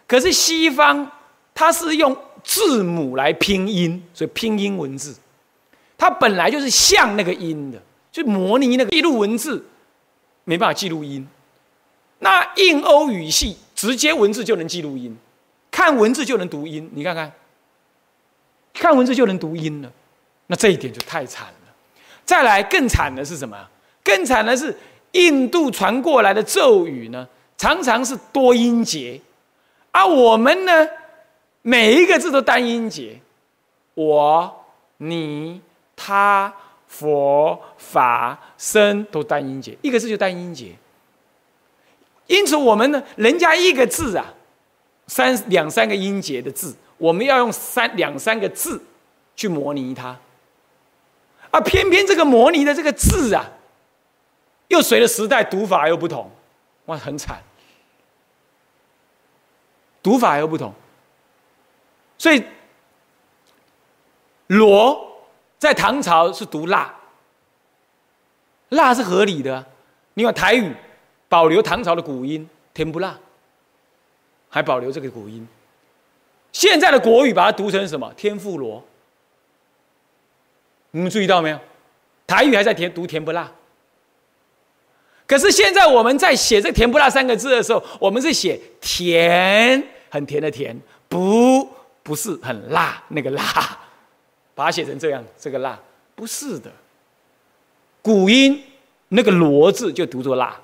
[0.05, 1.09] 可是西方
[1.53, 5.15] 它是用字母来拼音，所以拼音文字，
[5.97, 9.65] 它本来就是像那个音的，就模拟那个记录文字，
[10.43, 11.27] 没办法记录音。
[12.19, 15.17] 那印欧语系直接文字就能记录音，
[15.75, 16.89] 看文字就能读音。
[16.93, 17.29] 你看看，
[18.73, 19.91] 看文字就能读音了，
[20.47, 21.73] 那这一点就太惨了。
[22.23, 23.67] 再来更惨的是什么？
[24.01, 24.73] 更惨的是。
[25.11, 27.25] 印度传过来的咒语呢，
[27.57, 29.17] 常常是多音节，
[29.91, 30.85] 而我们呢，
[31.61, 33.17] 每一个字都单音节，
[33.93, 34.65] 我、
[34.97, 35.61] 你、
[35.95, 36.53] 他、
[36.85, 40.75] 佛、法、僧都单音节，一个字就单音节。
[42.27, 44.33] 因此，我们呢，人家一个字啊，
[45.07, 48.83] 三两三个音节的字，我们要用三两三个字
[49.35, 50.17] 去模拟它，
[51.51, 53.51] 而偏偏这个模拟的这个字啊。
[54.67, 56.31] 又随着时代读法又不同，
[56.85, 57.41] 哇，很惨。
[60.01, 60.73] 读法又不同，
[62.17, 62.43] 所以
[64.47, 65.19] “罗”
[65.57, 66.93] 在唐朝是读“辣
[68.69, 69.65] ”，“辣”是合理的。
[70.13, 70.75] 你看台语
[71.27, 73.17] 保留唐朝的古音“甜不辣”，
[74.55, 75.45] 还保留这个古音。
[76.53, 78.81] 现在的国语把它读成什么？“天妇罗”。
[80.91, 81.59] 你们注意到没有？
[82.25, 83.51] 台语还在填读“甜不辣”。
[85.27, 90.73] 可是现在我们在写这“甜不辣”三个字的时候，我们是写“甜”，很甜的“甜”，
[91.09, 91.69] 不，
[92.01, 93.43] 不是很辣那个“辣”，
[94.55, 95.77] 把它写成这样，这个“辣”
[96.15, 96.71] 不是的。
[98.01, 98.63] 古音
[99.09, 100.57] 那个“罗”字就读作“辣”，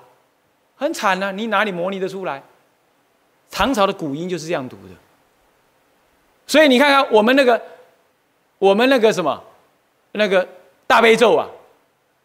[0.76, 1.30] 很惨呢。
[1.30, 2.42] 你哪里模拟得出来？
[3.52, 4.94] 唐朝的古音就是这样读的。
[6.48, 7.62] 所以你看看我们那个，
[8.58, 9.40] 我们那个什么，
[10.10, 10.48] 那个
[10.88, 11.46] 大悲咒啊，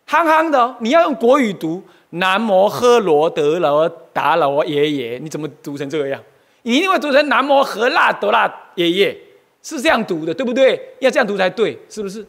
[0.07, 1.83] 憨憨的，你要用国语读。
[2.11, 6.23] 南摩诃罗德罗达罗耶耶，你怎么读成这个样？
[6.61, 9.17] 你一定会读成南摩诃那德那耶耶，
[9.61, 10.95] 是这样读的，对不对？
[10.99, 12.25] 要这样读才对，是不是？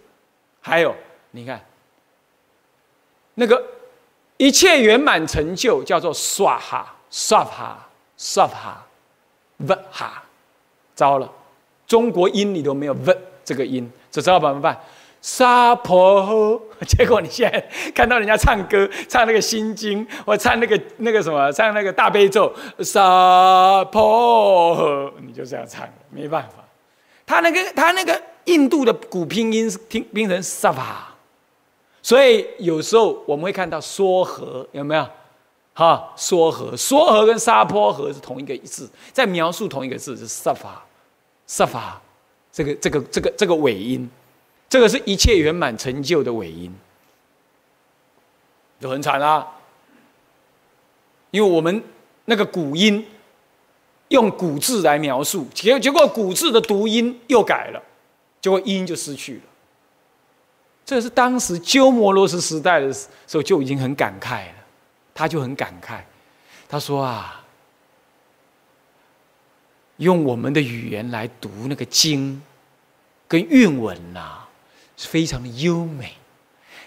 [0.61, 0.93] 还有，
[1.31, 1.65] 你看，
[3.35, 3.65] 那个
[4.37, 8.85] 一切圆满成就叫做刷哈刷哈刷哈
[9.67, 10.23] 不哈，
[10.95, 11.31] 糟了，
[11.87, 13.13] 中国音里头没有不
[13.45, 14.79] 这个音，这知道怎么办？
[15.21, 26.65] 沙婆， 结果你现在看到人家唱歌，唱那个心经，或唱那个那个什么，唱那个大悲咒，沙婆，你就这样唱，没办法。
[27.27, 31.15] 他那个他那个印度的古拼音是听拼成沙巴，
[32.01, 35.05] 所以有时候我们会看到说和有没有？
[35.79, 40.85] 哈，梭和梭和跟沙坡和是同一个字，在描述同一个字是萨法，
[41.47, 42.03] 萨法，
[42.51, 44.11] 这个这个这个这个尾音。
[44.69, 46.75] 这个是一切圆满成就的尾音，
[48.81, 49.47] 就很惨啦。
[51.31, 51.81] 因为我们
[52.25, 53.07] 那个古音
[54.09, 57.81] 用古字来描述，结结果古字的读音又改了，
[58.41, 59.43] 结果音就失去了。
[60.85, 64.58] 这是当时鸠摩罗什时代的时候就已经很感慨了，
[65.19, 65.99] 他就很感慨，
[66.69, 67.45] 他说啊，
[69.97, 72.41] 用我们的语言来读那个经
[73.27, 74.45] 跟韵文呐。
[75.01, 76.13] 是非常的优美，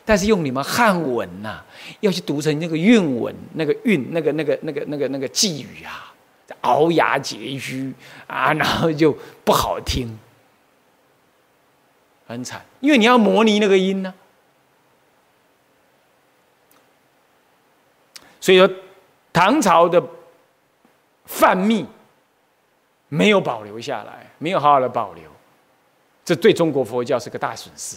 [0.03, 1.63] 但是用你们汉文呐，
[2.01, 6.13] 要去读成那个韵文，那个韵，那个那个那个那个那个寄语啊，
[6.59, 7.93] 熬牙结虚
[8.27, 10.19] 啊，然后就不好听，
[12.27, 14.13] 很惨，因为你要模拟那个音呢。
[18.41, 18.69] 所以说，
[19.31, 20.03] 唐朝的
[21.25, 21.85] 范密
[23.07, 25.23] 没有保留下来，没有好好的保留。
[26.25, 27.95] 这对中国佛教是个大损失。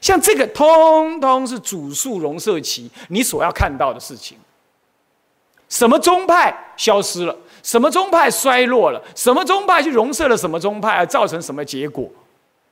[0.00, 4.36] 像这个，通通是主述容色期你所要看到的事情。
[5.68, 7.36] 什么宗派消失了？
[7.62, 9.02] 什么宗派衰落了？
[9.14, 12.08] 什么宗派去容色了什么宗派，而造成什么结果？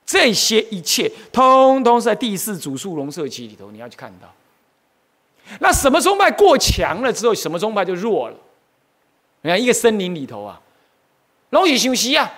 [0.07, 4.33] 这些一切，通通是在第四主述容色期里头，你要去看到。
[5.61, 8.37] 那什么宗派过强了之后，什么宗派就弱了？
[9.43, 10.61] 你看一个森林里头啊，
[11.51, 12.33] 龙宇休息啊。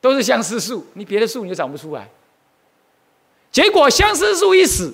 [0.00, 2.06] 都是相思树，你别的树你就长不出来。
[3.50, 4.92] 结果相思树一死，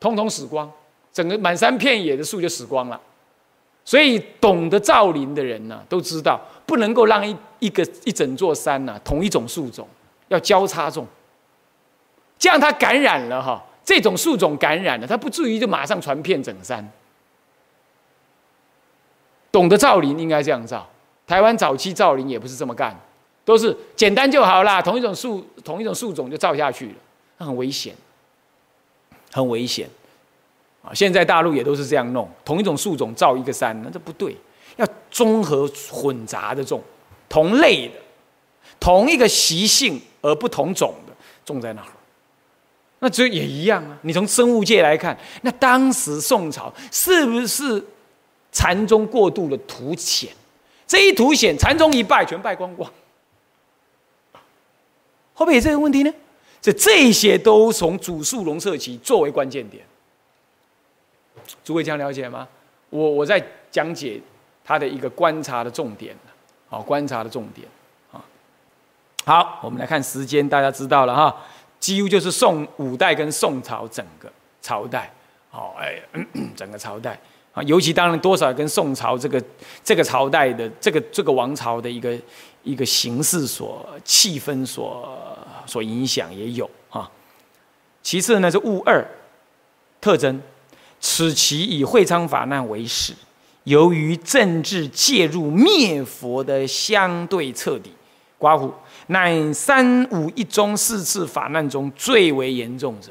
[0.00, 0.68] 通通死光，
[1.12, 3.00] 整个满山遍野的树就死光了。
[3.84, 9.86] 所以懂得造林的人呢，都知道不能够让一一个一整座山呢同一种树种，
[10.26, 11.06] 要交叉种。
[12.36, 16.86] 这样它感染了哈，这种树种感染了，它不至于就马上传遍整山。
[19.50, 20.86] 懂得造林应该这样造。
[21.26, 22.94] 台湾早期造林也不是这么干，
[23.46, 26.94] 都是简单就好啦，同一种树同一种树种就造下去了，
[27.38, 27.94] 那很危险，
[29.32, 29.88] 很危险。
[30.82, 34.36] 啊，现在大陆也都是这样弄，同一种树种造一个山，那这不对，
[34.76, 36.82] 要综合混杂的种，
[37.26, 37.94] 同类的，
[38.78, 41.14] 同一个习性而不同种的
[41.46, 41.88] 种在那儿。
[43.00, 43.96] 那这也一样啊！
[44.02, 47.82] 你从生物界来看，那当时宋朝是不是
[48.50, 50.30] 禅宗过度的图显？
[50.86, 52.90] 这一图显，禅宗一败，全败光光。
[55.34, 56.12] 会不会有这个问题呢？
[56.60, 59.84] 这这些都从主述龙社期作为关键点。
[61.62, 62.48] 诸位这样了解吗？
[62.90, 63.40] 我我在
[63.70, 64.20] 讲解
[64.64, 66.16] 他的一个观察的重点，
[66.68, 67.68] 好，观察的重点
[68.10, 68.18] 啊。
[69.24, 71.36] 好，我们来看时间，大家知道了哈。
[71.80, 75.12] 几乎就是宋五代跟宋朝整个朝代，
[75.50, 75.94] 好哎，
[76.56, 77.18] 整个朝代
[77.52, 79.42] 啊，尤其当然多少跟宋朝这个
[79.84, 82.18] 这个朝代的这个这个王朝的一个
[82.62, 85.16] 一个形式所气氛所
[85.66, 87.10] 所影响也有啊。
[88.02, 89.06] 其次呢是物二
[90.00, 90.40] 特征，
[91.00, 93.12] 此其以会昌法难为始，
[93.64, 97.92] 由于政治介入灭佛的相对彻底，
[98.36, 98.72] 刮胡。
[99.08, 103.10] 乃三五一中四次法难中最为严重者，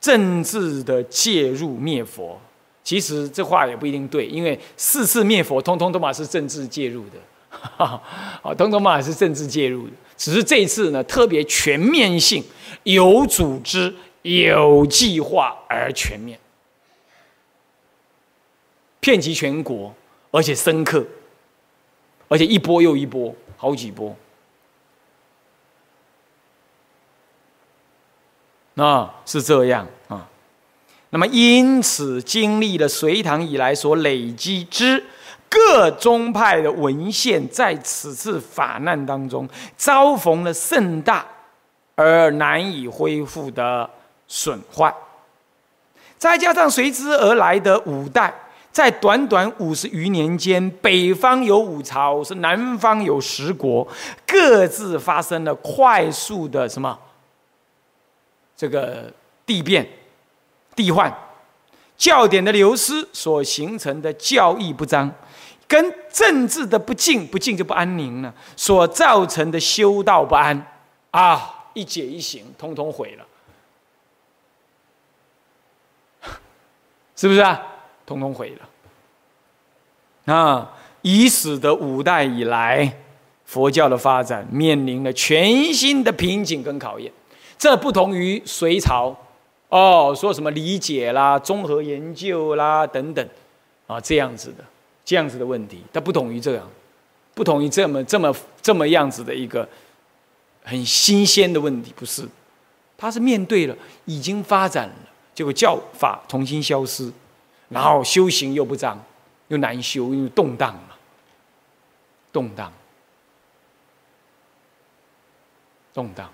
[0.00, 2.40] 政治的介入灭佛。
[2.84, 8.02] 其实这话也不一定对，因为四次灭佛，通通都嘛是政治介入的，啊，
[8.58, 9.92] 通通嘛是政治介入的。
[10.16, 12.42] 只是这一次呢，特别全面性、
[12.82, 16.36] 有组织、有计划而全面，
[18.98, 19.94] 遍及全国，
[20.32, 21.06] 而且深刻，
[22.26, 24.16] 而且一波又一波，好几波。
[28.82, 30.26] 啊，是这样啊。
[31.10, 35.04] 那么，因此经历了隋唐以来所累积之
[35.48, 41.24] 各宗派的文献，在此次法难当中遭逢了甚大
[41.94, 43.88] 而难以恢复的
[44.26, 44.92] 损坏，
[46.18, 48.32] 再加上随之而来的五代，
[48.72, 53.86] 在短短五十余年间，北方有五朝，是南方有十国，
[54.26, 56.98] 各自发生了快速的什么？
[58.62, 59.12] 这个
[59.44, 59.84] 地变、
[60.76, 61.12] 地换、
[61.96, 65.12] 教典的流失所形成的教义不彰，
[65.66, 70.64] 跟政治的不敬、不敬就不安宁了，所造成的修道不安
[71.10, 73.26] 啊，一解一行，通通毁了，
[77.16, 77.60] 是不是啊？
[78.06, 78.56] 通通毁
[80.24, 83.00] 了啊，已使得五代以来
[83.44, 87.12] 佛教的发展面临了全新的瓶颈跟考验。
[87.62, 89.16] 这不同于隋朝，
[89.68, 93.24] 哦，说什么理解啦、综合研究啦等等，
[93.86, 94.64] 啊，这样子的，
[95.04, 96.68] 这样子的问题，它不同于这样，
[97.34, 99.68] 不同于这么这么这么样子的一个
[100.64, 102.26] 很新鲜的问题，不是，
[102.98, 104.94] 它是面对了已经发展了，
[105.32, 107.12] 结果教法重新消失，
[107.68, 109.00] 然后修行又不彰，
[109.46, 110.96] 又难修，因为动荡嘛，
[112.32, 112.72] 动荡，
[115.94, 116.28] 动荡。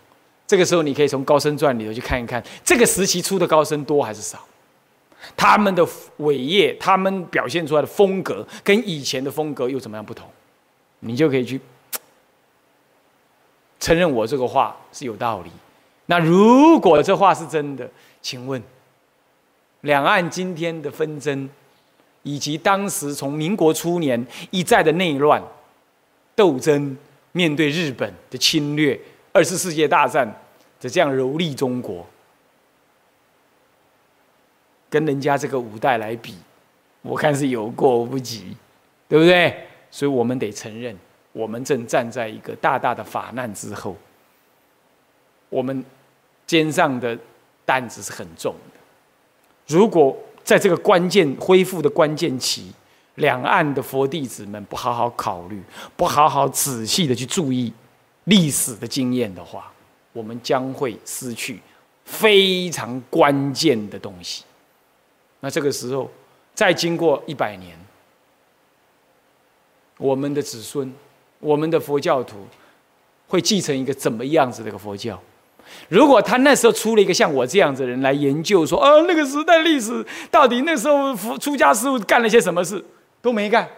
[0.48, 4.42] 这个时候，你可以从高僧传里头去看一看，这个时期出的高僧多还是少？
[5.36, 5.86] 他们的
[6.16, 10.26] 伟业，他们表现出来的风格，跟以前的风格又怎么样不同？
[11.00, 11.60] 你就可以去
[13.78, 15.50] 承认我这个话是有道理。
[16.06, 17.86] 那如果这话是真的，
[18.22, 18.62] 请问，
[19.82, 21.46] 两岸今天的纷争，
[22.22, 25.42] 以及当时从民国初年一再的内乱
[26.34, 26.96] 斗争，
[27.32, 28.98] 面对日本的侵略。
[29.32, 30.26] 二次世界大战
[30.80, 32.04] 的这样蹂躏中国，
[34.90, 36.34] 跟人家这个五代来比，
[37.02, 38.56] 我看是有过不及，
[39.08, 39.66] 对不对？
[39.90, 40.96] 所以我们得承认，
[41.32, 43.96] 我们正站在一个大大的法难之后，
[45.48, 45.84] 我们
[46.46, 47.16] 肩上的
[47.64, 48.78] 担子是很重的。
[49.66, 52.72] 如果在这个关键恢复的关键期，
[53.16, 55.62] 两岸的佛弟子们不好好考虑，
[55.96, 57.72] 不好好仔细的去注意。
[58.28, 59.72] 历史的经验的话，
[60.12, 61.60] 我们将会失去
[62.04, 64.44] 非常关键的东西。
[65.40, 66.10] 那这个时候，
[66.54, 67.78] 再经过一百年，
[69.96, 70.92] 我们的子孙，
[71.38, 72.46] 我们的佛教徒，
[73.28, 75.18] 会继承一个怎么样子的一个佛教？
[75.88, 82.84] 如果他那时候出了一个像我这样子的人来研究，说，呃，那个时代历史到底那时候佛出家师傅干了些什么事，
[83.22, 83.68] 都没干，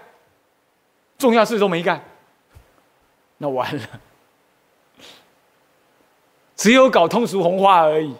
[1.18, 2.02] 重要事都没干，
[3.38, 3.82] 那完了。
[6.60, 8.14] 只有搞通俗红话而已，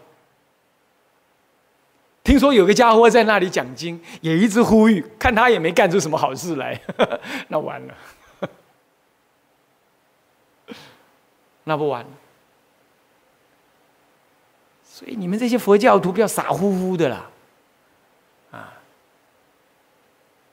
[2.25, 6.81] 听说有个家伙在那里讲经，也一直呼吁，看他也没干出什么好事来，
[7.49, 7.95] 那完了，
[11.65, 12.11] 那不完了。
[14.83, 17.29] 所以你们这些佛教徒不要傻乎乎的啦，
[18.53, 18.73] 啊！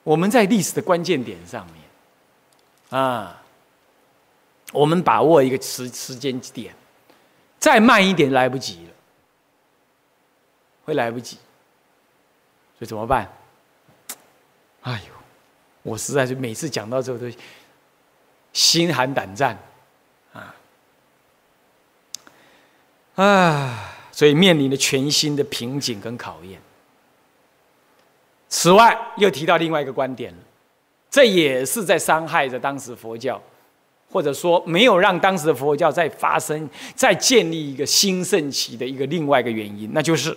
[0.03, 3.41] 我们在历史的关键点上面，啊，
[4.73, 6.75] 我们把握一个时时间点，
[7.59, 8.93] 再慢一点来不及了，
[10.85, 11.37] 会来不及。
[12.77, 13.31] 所以怎么办？
[14.81, 15.13] 哎呦，
[15.81, 17.37] 我实在是每次讲到这个都
[18.53, 19.57] 心寒胆战，
[20.33, 20.55] 啊，
[23.15, 23.93] 啊！
[24.11, 26.61] 所以面临着全新的瓶颈跟考验。
[28.47, 30.39] 此外，又提到另外一个观点了，
[31.09, 33.41] 这也是在伤害着当时佛教，
[34.11, 40.35] 或者说没有让当时的佛教再发生、再建立一个兴盛期的一个另外一个原因，那就是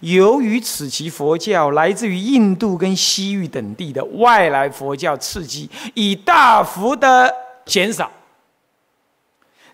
[0.00, 7.34] 由于此期佛教来自于印度跟西域等地的外来佛教刺激已大幅的
[7.64, 8.10] 减少，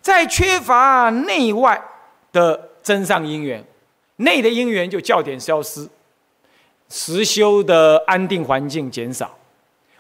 [0.00, 1.82] 在缺乏内外
[2.32, 2.68] 的。
[2.80, 3.62] 增上因缘，
[4.16, 5.86] 内的因缘就教点消失，
[6.88, 9.37] 实修的安定环境减少，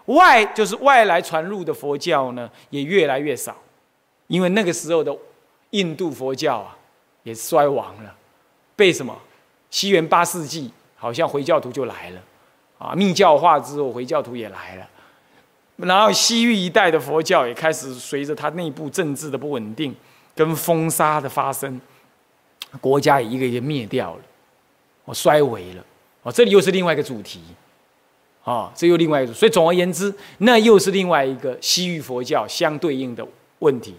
[0.08, 3.56] 外就是外来传入的佛教呢也越来越少，
[4.26, 5.16] 因为那个时候的
[5.70, 6.76] 印度佛教啊
[7.22, 8.14] 也衰亡了，
[8.76, 9.16] 被什么？
[9.70, 12.20] 西元八世纪好像回教徒就来了，
[12.78, 14.88] 啊密教化之后回教徒也来了，
[15.76, 19.94] 然后西域一带的佛教也开始随着它内部政治的不稳定
[20.34, 21.80] 跟封杀的发生。
[22.80, 24.20] 国家也一个一个灭掉了，
[25.06, 25.84] 我衰微了，
[26.22, 27.40] 哦，这里又是另外一个主题，
[28.48, 33.26] 啊，这又另外一种，所以总而言之，那又是另外一个西域佛教相对应的
[33.58, 33.94] 问题。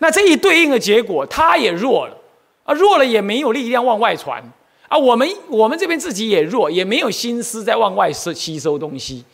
[0.00, 2.16] 那这一对应的结果，它也弱了，
[2.64, 4.42] 啊，弱了也没有力量往外传，
[4.88, 9.24] 啊，我们我们这边自己也弱，也没有心思在往外吸吸收东西。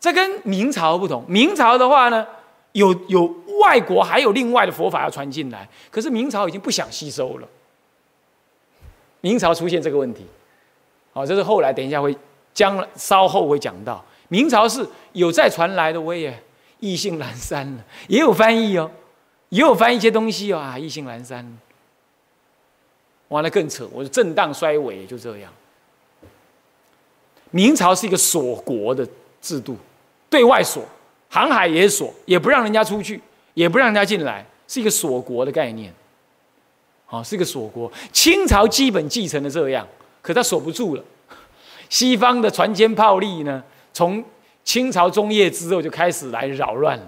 [0.00, 2.26] 这跟明朝不同，明朝的话呢？
[2.72, 3.24] 有有
[3.60, 7.48] 外国还有另外的佛法要传进来，可是明朝已经不想吸收了。
[9.20, 10.24] 明朝出现这个问题，
[11.12, 12.16] 好，这是后来等一下会
[12.60, 14.04] 将稍后会讲到。
[14.28, 16.38] 明朝是有再传来的，我也
[16.78, 18.90] 意兴阑珊了，也有翻译哦，
[19.48, 21.58] 也有翻译一些东西哦啊，意兴阑珊。
[23.28, 25.50] 完了更扯，我说震荡衰微就这样。
[27.50, 29.08] 明朝是一个锁国的
[29.40, 29.74] 制度，
[30.28, 30.84] 对外锁。
[31.30, 33.18] 航海也锁，也不让人家出去，
[33.54, 35.94] 也不让人家进来，是一个锁国的概念。
[37.06, 37.90] 好，是一个锁国。
[38.12, 39.88] 清朝基本继承了这样，
[40.20, 41.02] 可他锁不住了。
[41.90, 43.62] 西方的船坚炮利呢，
[43.92, 44.24] 从
[44.64, 47.06] 清朝中叶之后就开始来扰乱了。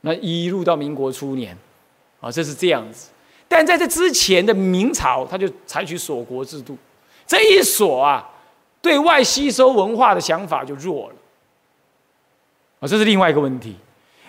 [0.00, 1.56] 那一路到民国初年，
[2.20, 3.10] 啊，这是这样子。
[3.46, 6.76] 但在这之前的明朝，他就采取锁国制度。
[7.26, 8.28] 这一锁啊，
[8.80, 11.14] 对外吸收文化的想法就弱了。
[12.80, 13.76] 啊，这是另外一个问题。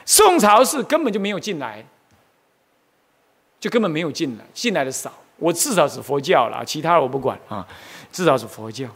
[0.06, 1.86] 宋朝是根本就没有进来，
[3.60, 5.12] 就根本没有进来，进来的少。
[5.38, 7.68] 我至少是佛教了，其他的我不管啊，
[8.12, 8.88] 至少是佛教，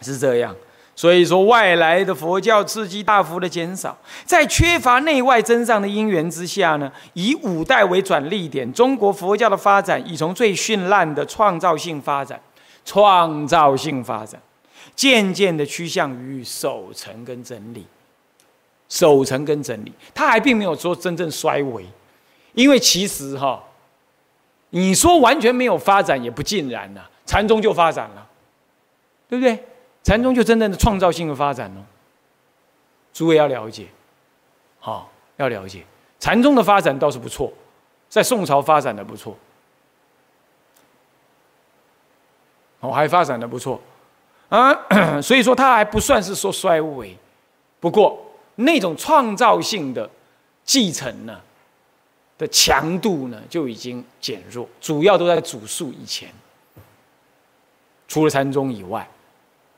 [0.00, 0.54] 是这样。
[0.94, 12.40] 所以说，外来的佛教刺激大幅的减少，在缺乏内外增上的因缘之下呢，以五代为转捩点，中国佛教的发展已从最绚烂的创造性发展，
[12.84, 14.40] 创造性发展，
[14.96, 17.86] 渐渐的趋向于守成跟整理。
[18.88, 21.84] 守成跟整理，他还并没有说真正衰微，
[22.54, 23.62] 因为其实哈，
[24.70, 28.26] 你说完全没有发展也不尽然呐，禅宗就发展了，
[29.28, 29.62] 对不对？
[30.08, 31.84] 禅宗就真正的创造性的发展了，
[33.12, 33.88] 诸位要了解，
[34.80, 35.84] 好要了解，
[36.18, 37.52] 禅宗的发展倒是不错，
[38.08, 39.36] 在宋朝发展的不错，
[42.80, 43.78] 哦还发展的不错，
[44.48, 44.72] 啊，
[45.20, 47.14] 所以说他还不算是说衰微，
[47.78, 48.18] 不过。
[48.60, 50.10] 那种创造性的
[50.64, 51.40] 继承呢
[52.36, 56.28] 的强度呢就已经减弱，主要都在主数以前，
[58.08, 59.08] 除了禅宗以外，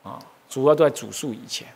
[0.03, 1.67] 啊，主要都在主数以前。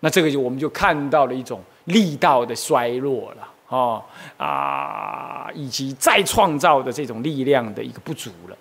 [0.00, 4.04] 那这个就我们就看到了一种力道的衰落了，哦
[4.36, 8.56] 啊，以及再创造的这种力量的一个不足了。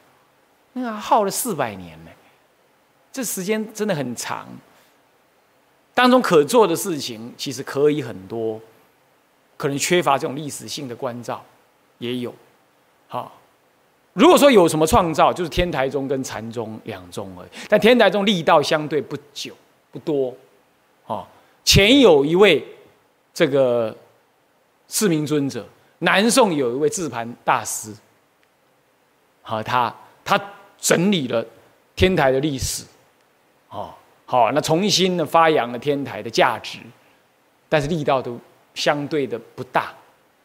[0.74, 2.11] 那耗了四百年呢，
[3.11, 4.47] 这时间真的很长。
[5.93, 8.59] 当中可做的事情其实可以很多，
[9.55, 11.43] 可能缺乏这种历史性的关照，
[11.99, 12.34] 也有。
[13.07, 13.32] 好，
[14.16, 17.49] 如果说有什么创造，就是天台宗跟禅宗两宗而已。
[17.68, 19.53] 但天台宗力道相对不久
[19.91, 20.34] 不多，
[21.05, 21.28] 哦，
[21.66, 22.66] 前有一位
[23.34, 23.93] 这个
[24.88, 25.68] 四明尊者，
[25.99, 27.93] 南宋有一位智盘大师，
[29.41, 29.93] 好，他
[30.24, 30.39] 他
[30.80, 31.45] 整理了
[31.93, 32.86] 天台的历史，
[33.70, 33.93] 哦，
[34.26, 36.80] 好，那重新的发扬了天台的价值，
[37.68, 38.39] 但是力道都
[38.76, 39.93] 相对的不大，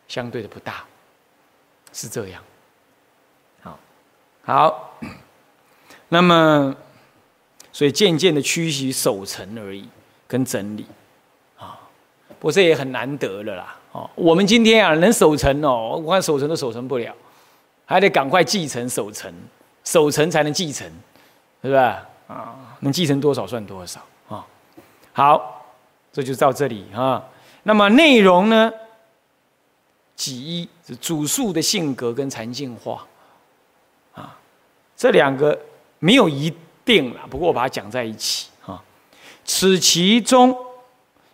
[0.09, 0.85] 相对的不大，
[1.93, 2.43] 是这样。
[4.43, 4.99] 好，
[6.09, 6.75] 那么，
[7.73, 9.89] 所以渐渐的趋于守成而已，
[10.27, 10.87] 跟整理，
[11.59, 11.79] 啊，
[12.39, 13.77] 不过这也很难得了啦。
[13.93, 17.15] 哦，我们今天啊，能守成哦，我看守成都守成不了，
[17.85, 19.33] 还得赶快继承守成，
[19.85, 20.91] 守成才能继承，
[21.63, 22.07] 是吧？
[22.27, 24.47] 啊，能继承多少算多少啊。
[25.13, 25.65] 好，
[26.13, 27.23] 这就到这里啊。
[27.63, 28.73] 那么内容呢？
[30.17, 33.07] 几一是主述的性格跟禅净化，
[35.01, 35.59] 这两个
[35.99, 36.53] 没有一
[36.85, 38.85] 定了，不过我把它讲在一起啊。
[39.47, 40.55] 此其中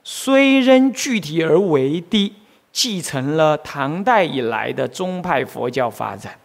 [0.04, 2.32] 虽仍具体而为的。
[2.72, 6.38] 继承了唐代以来的宗派佛教发展，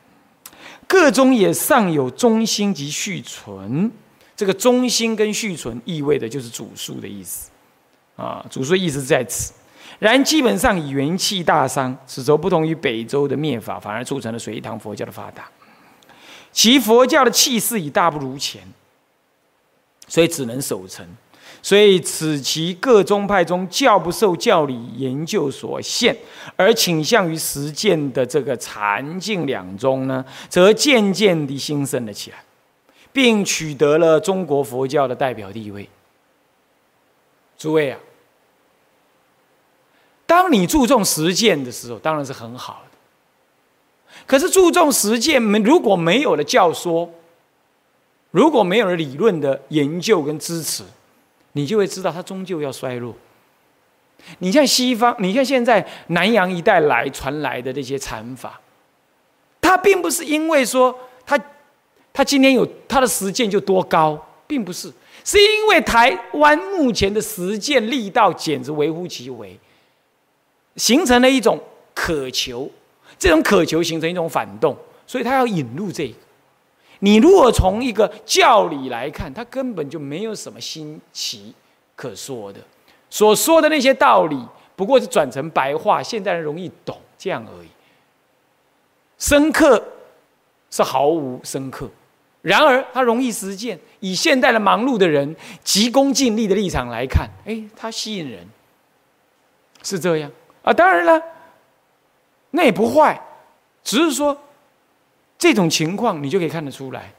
[0.88, 3.91] 各中也尚有中心及续存。
[4.34, 7.51] 这个中心跟续存意味的就是主述的意思，
[8.15, 9.51] 啊，主述意思在此。
[9.99, 15.49] 然基本上元气大伤，此则不同于北周的灭法，反而促成了隋唐佛教的发达。
[16.52, 18.62] 其佛教的气势已大不如前，
[20.08, 21.08] 所以只能守成。
[21.64, 26.18] 所以，此其各宗派中教不受教理研究所限，
[26.56, 32.43] 而倾向于实践的这个禅净两宗呢，则渐渐地兴盛了起来，
[33.14, 35.88] 并取得了中国佛教的代表地位。
[37.60, 37.99] 诸位啊，
[40.26, 42.84] 当你注重实践的时候，当然是很好。
[44.32, 47.12] 可是注重实践没如果没有了教说，
[48.32, 50.86] 如果没有了理论的研究跟支持，
[51.52, 53.14] 你就会知道，它终究要衰落。
[54.40, 58.62] 你像西方，你像现在南洋一带来传来的这些禅法，
[59.60, 61.38] 它并不是因为说它，
[62.14, 64.18] 它今天有它的实践就多高，
[64.48, 64.90] 并不是，
[65.26, 69.60] 是因为台湾目前的实践力道简直微乎其微，
[70.78, 71.60] 形成了一种
[71.94, 72.72] 渴求，
[73.22, 76.15] 这种渴求形成一种反动，所以他要引入这个。
[77.01, 81.53] 你如果从一个教理来看，它根本就没有什么新奇
[81.95, 82.59] 可说的，
[83.11, 84.43] 所说的那些道理
[84.76, 87.67] 不过是转成白话，现代人容易懂这样而已。
[89.19, 89.84] 深刻
[90.72, 91.88] 是毫无深刻，
[92.41, 93.80] 然而它容易实践。
[93.99, 98.47] 以现代的忙碌的人急功近利的立场来看，哎，它吸引人，
[99.84, 100.32] 是这样
[100.63, 100.74] 啊。
[100.74, 101.22] 当然了，
[102.52, 103.22] 那也不坏，
[103.84, 104.38] 只是说。
[105.38, 107.12] 这种情况你就可以看得出来，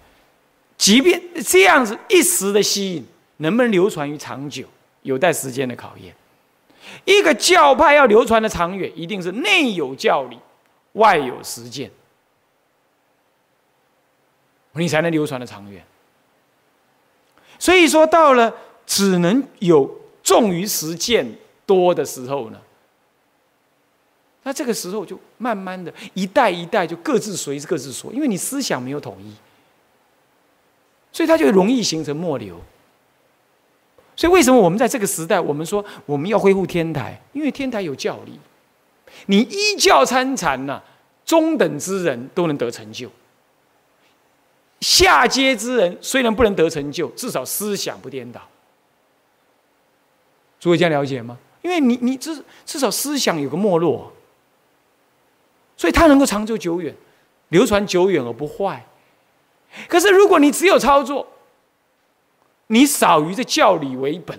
[0.79, 3.05] 即便这样子一时的吸引，
[3.39, 4.65] 能不能流传于长久，
[5.03, 6.15] 有待时间的考验。
[7.05, 10.39] 一个教派要流传的长远，一定是内有教理，
[10.93, 11.91] 外有实践，
[14.75, 15.85] 你才能流传的长远。
[17.59, 18.55] 所以说，到了
[18.87, 21.27] 只能有重于实践
[21.67, 22.61] 多的时候呢？
[24.45, 29.33] 那这个时候就慢慢的一代一代就各自随各自说，因为你思想没有统一，
[31.13, 32.61] 所以它就容易形成末流。
[34.17, 37.21] 所以为什么我们在这个时代，我们说我们要恢复天台？
[37.33, 38.39] 因为天台有教理，
[39.27, 40.83] 你依教参禅呐，
[41.25, 43.09] 中等之人都能得成就，
[44.81, 48.43] 下阶之人虽然不能得成就，至少思想不颠倒。
[50.59, 51.39] 诸位这样了解吗？
[51.63, 54.13] 因为你你至至少思想有个没落。
[55.77, 56.95] 所以它能够长久久远，
[57.49, 58.85] 流传久远而不坏。
[59.89, 61.27] 可是如果你只有操作，
[62.69, 64.39] 你少于这教理为本，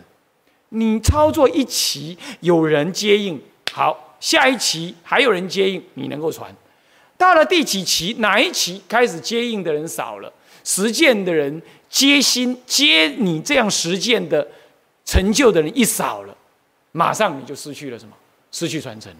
[0.69, 6.55] 你操作一期有人接应，好，下一期还有人接应，你能够传。
[7.17, 10.31] 到了第几期，哪一期开始接应的人少了，
[10.63, 14.47] 实践的人接心接你这样实践的
[15.05, 16.35] 成就的人一少了，
[16.91, 18.13] 马上你就失去了什么？
[18.51, 19.17] 失去传承了，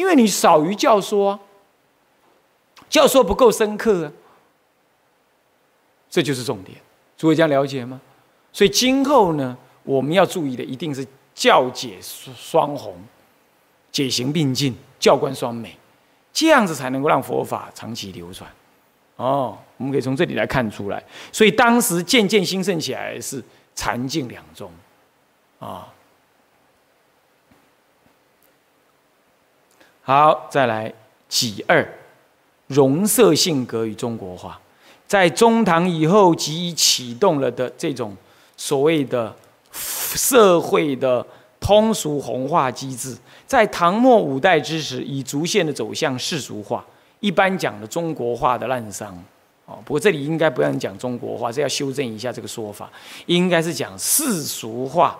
[0.00, 1.38] 因为你少于教说。
[2.88, 4.12] 教说不够深刻啊，
[6.10, 6.76] 这就是重点。
[7.16, 8.00] 诸位这样了解吗？
[8.52, 12.96] 所以今后呢，我们要注意的一定是教解双红，
[13.92, 15.78] 解行并进，教观双美，
[16.32, 18.50] 这样子才能够让佛法长期流传。
[19.14, 21.00] 哦，我们可以从这里来看出来。
[21.30, 23.40] 所以当时渐渐兴盛起来是
[23.76, 24.68] 禅净两宗，
[25.60, 25.86] 啊。
[30.02, 30.92] 好，再来
[31.28, 31.86] 己二。
[32.68, 34.60] 容色性格与中国化，
[35.04, 38.16] 在中唐以后即已启动了的这种
[38.56, 39.34] 所谓的
[39.72, 41.26] 社会的
[41.58, 46.86] 通俗红化机制，在唐末五代之时已逐渐的走向世俗化，
[47.18, 49.08] 一般讲的中国化的滥觞，
[49.66, 52.88] 哦，不过这里应该不让讲中国话，这要修正一下这个说法，
[53.26, 55.18] 应该是讲世俗化，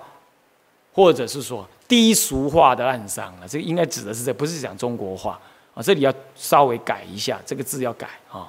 [0.93, 3.49] 或者是说低俗化的暗伤了。
[3.49, 5.36] 这个应该指的是这，不是讲中国话
[5.74, 5.82] 啊。
[5.82, 8.49] 这里要稍微改一下，这个字要改啊，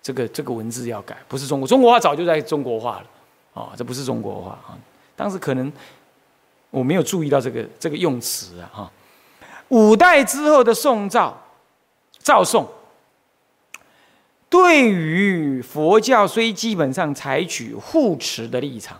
[0.00, 3.06] 这个这个文字要改，不是中国中国话早就在中国化了
[3.60, 4.78] 啊，这不是中国话啊。
[5.16, 5.72] 当时可能
[6.70, 8.92] 我没有注意到这个这个用词啊哈。
[9.70, 11.36] 五代之后的宋赵，
[12.20, 12.66] 赵宋。
[14.48, 18.98] 对于佛教虽基本上采取护持的立场，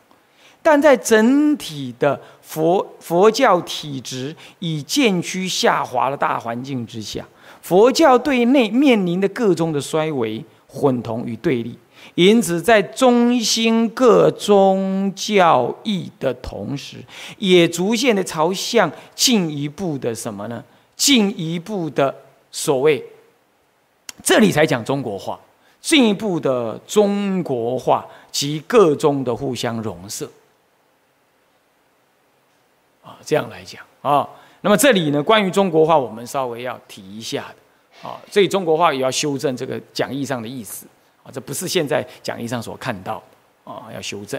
[0.62, 7.26] 但在整体的佛佛教体制已渐趋下滑的大环境之下，
[7.62, 11.78] 佛教对内面临的各种的衰微、混同与对立，
[12.14, 16.96] 因此在中心各宗教义的同时，
[17.38, 20.62] 也逐渐的朝向进一步的什么呢？
[20.96, 22.14] 进一步的
[22.50, 23.02] 所谓，
[24.22, 25.38] 这里才讲中国话。
[25.80, 30.28] 进一步的中国化及各宗的互相融合，
[33.08, 34.28] 啊，这样来讲啊，
[34.60, 40.86] 那么这里呢，关于中国话，我们稍微要提一下的啊，所以中国话也要修正这个讲义上的意思
[41.22, 43.22] 啊，这不是现在讲义上所看到
[43.64, 44.38] 的啊，要修正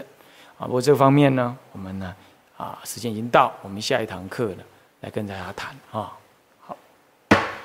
[0.56, 0.66] 啊。
[0.66, 2.14] 不过这方面呢，我们呢
[2.56, 4.62] 啊，时间已经到，我们下一堂课呢，
[5.00, 6.16] 来跟大家谈啊。
[6.60, 6.76] 好，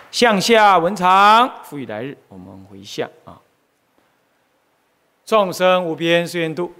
[0.09, 3.39] 向下文长，赋予来日，我们回向啊。
[5.25, 6.71] 众生无边誓愿度，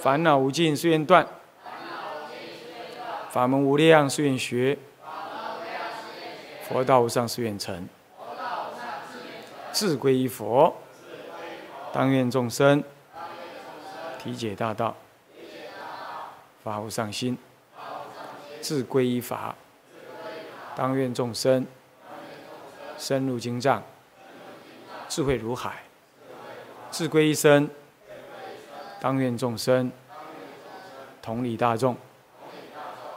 [0.00, 1.26] 烦恼无尽誓愿断，
[3.34, 4.78] 法门无量誓愿学，
[6.68, 7.88] 佛道无上誓愿成。
[9.72, 10.72] 志归一佛，
[11.92, 12.80] 当愿众生
[14.22, 14.94] 体解大道，
[16.62, 17.36] 发无上心。
[18.62, 19.56] 志归一法，
[20.76, 21.66] 当愿众生
[22.96, 23.82] 深入经藏，
[25.08, 25.82] 智慧如海。
[26.92, 27.68] 志归一生，
[29.00, 29.90] 当愿众生
[31.20, 31.96] 同理大众，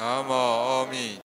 [0.00, 1.20] 南无阿弥。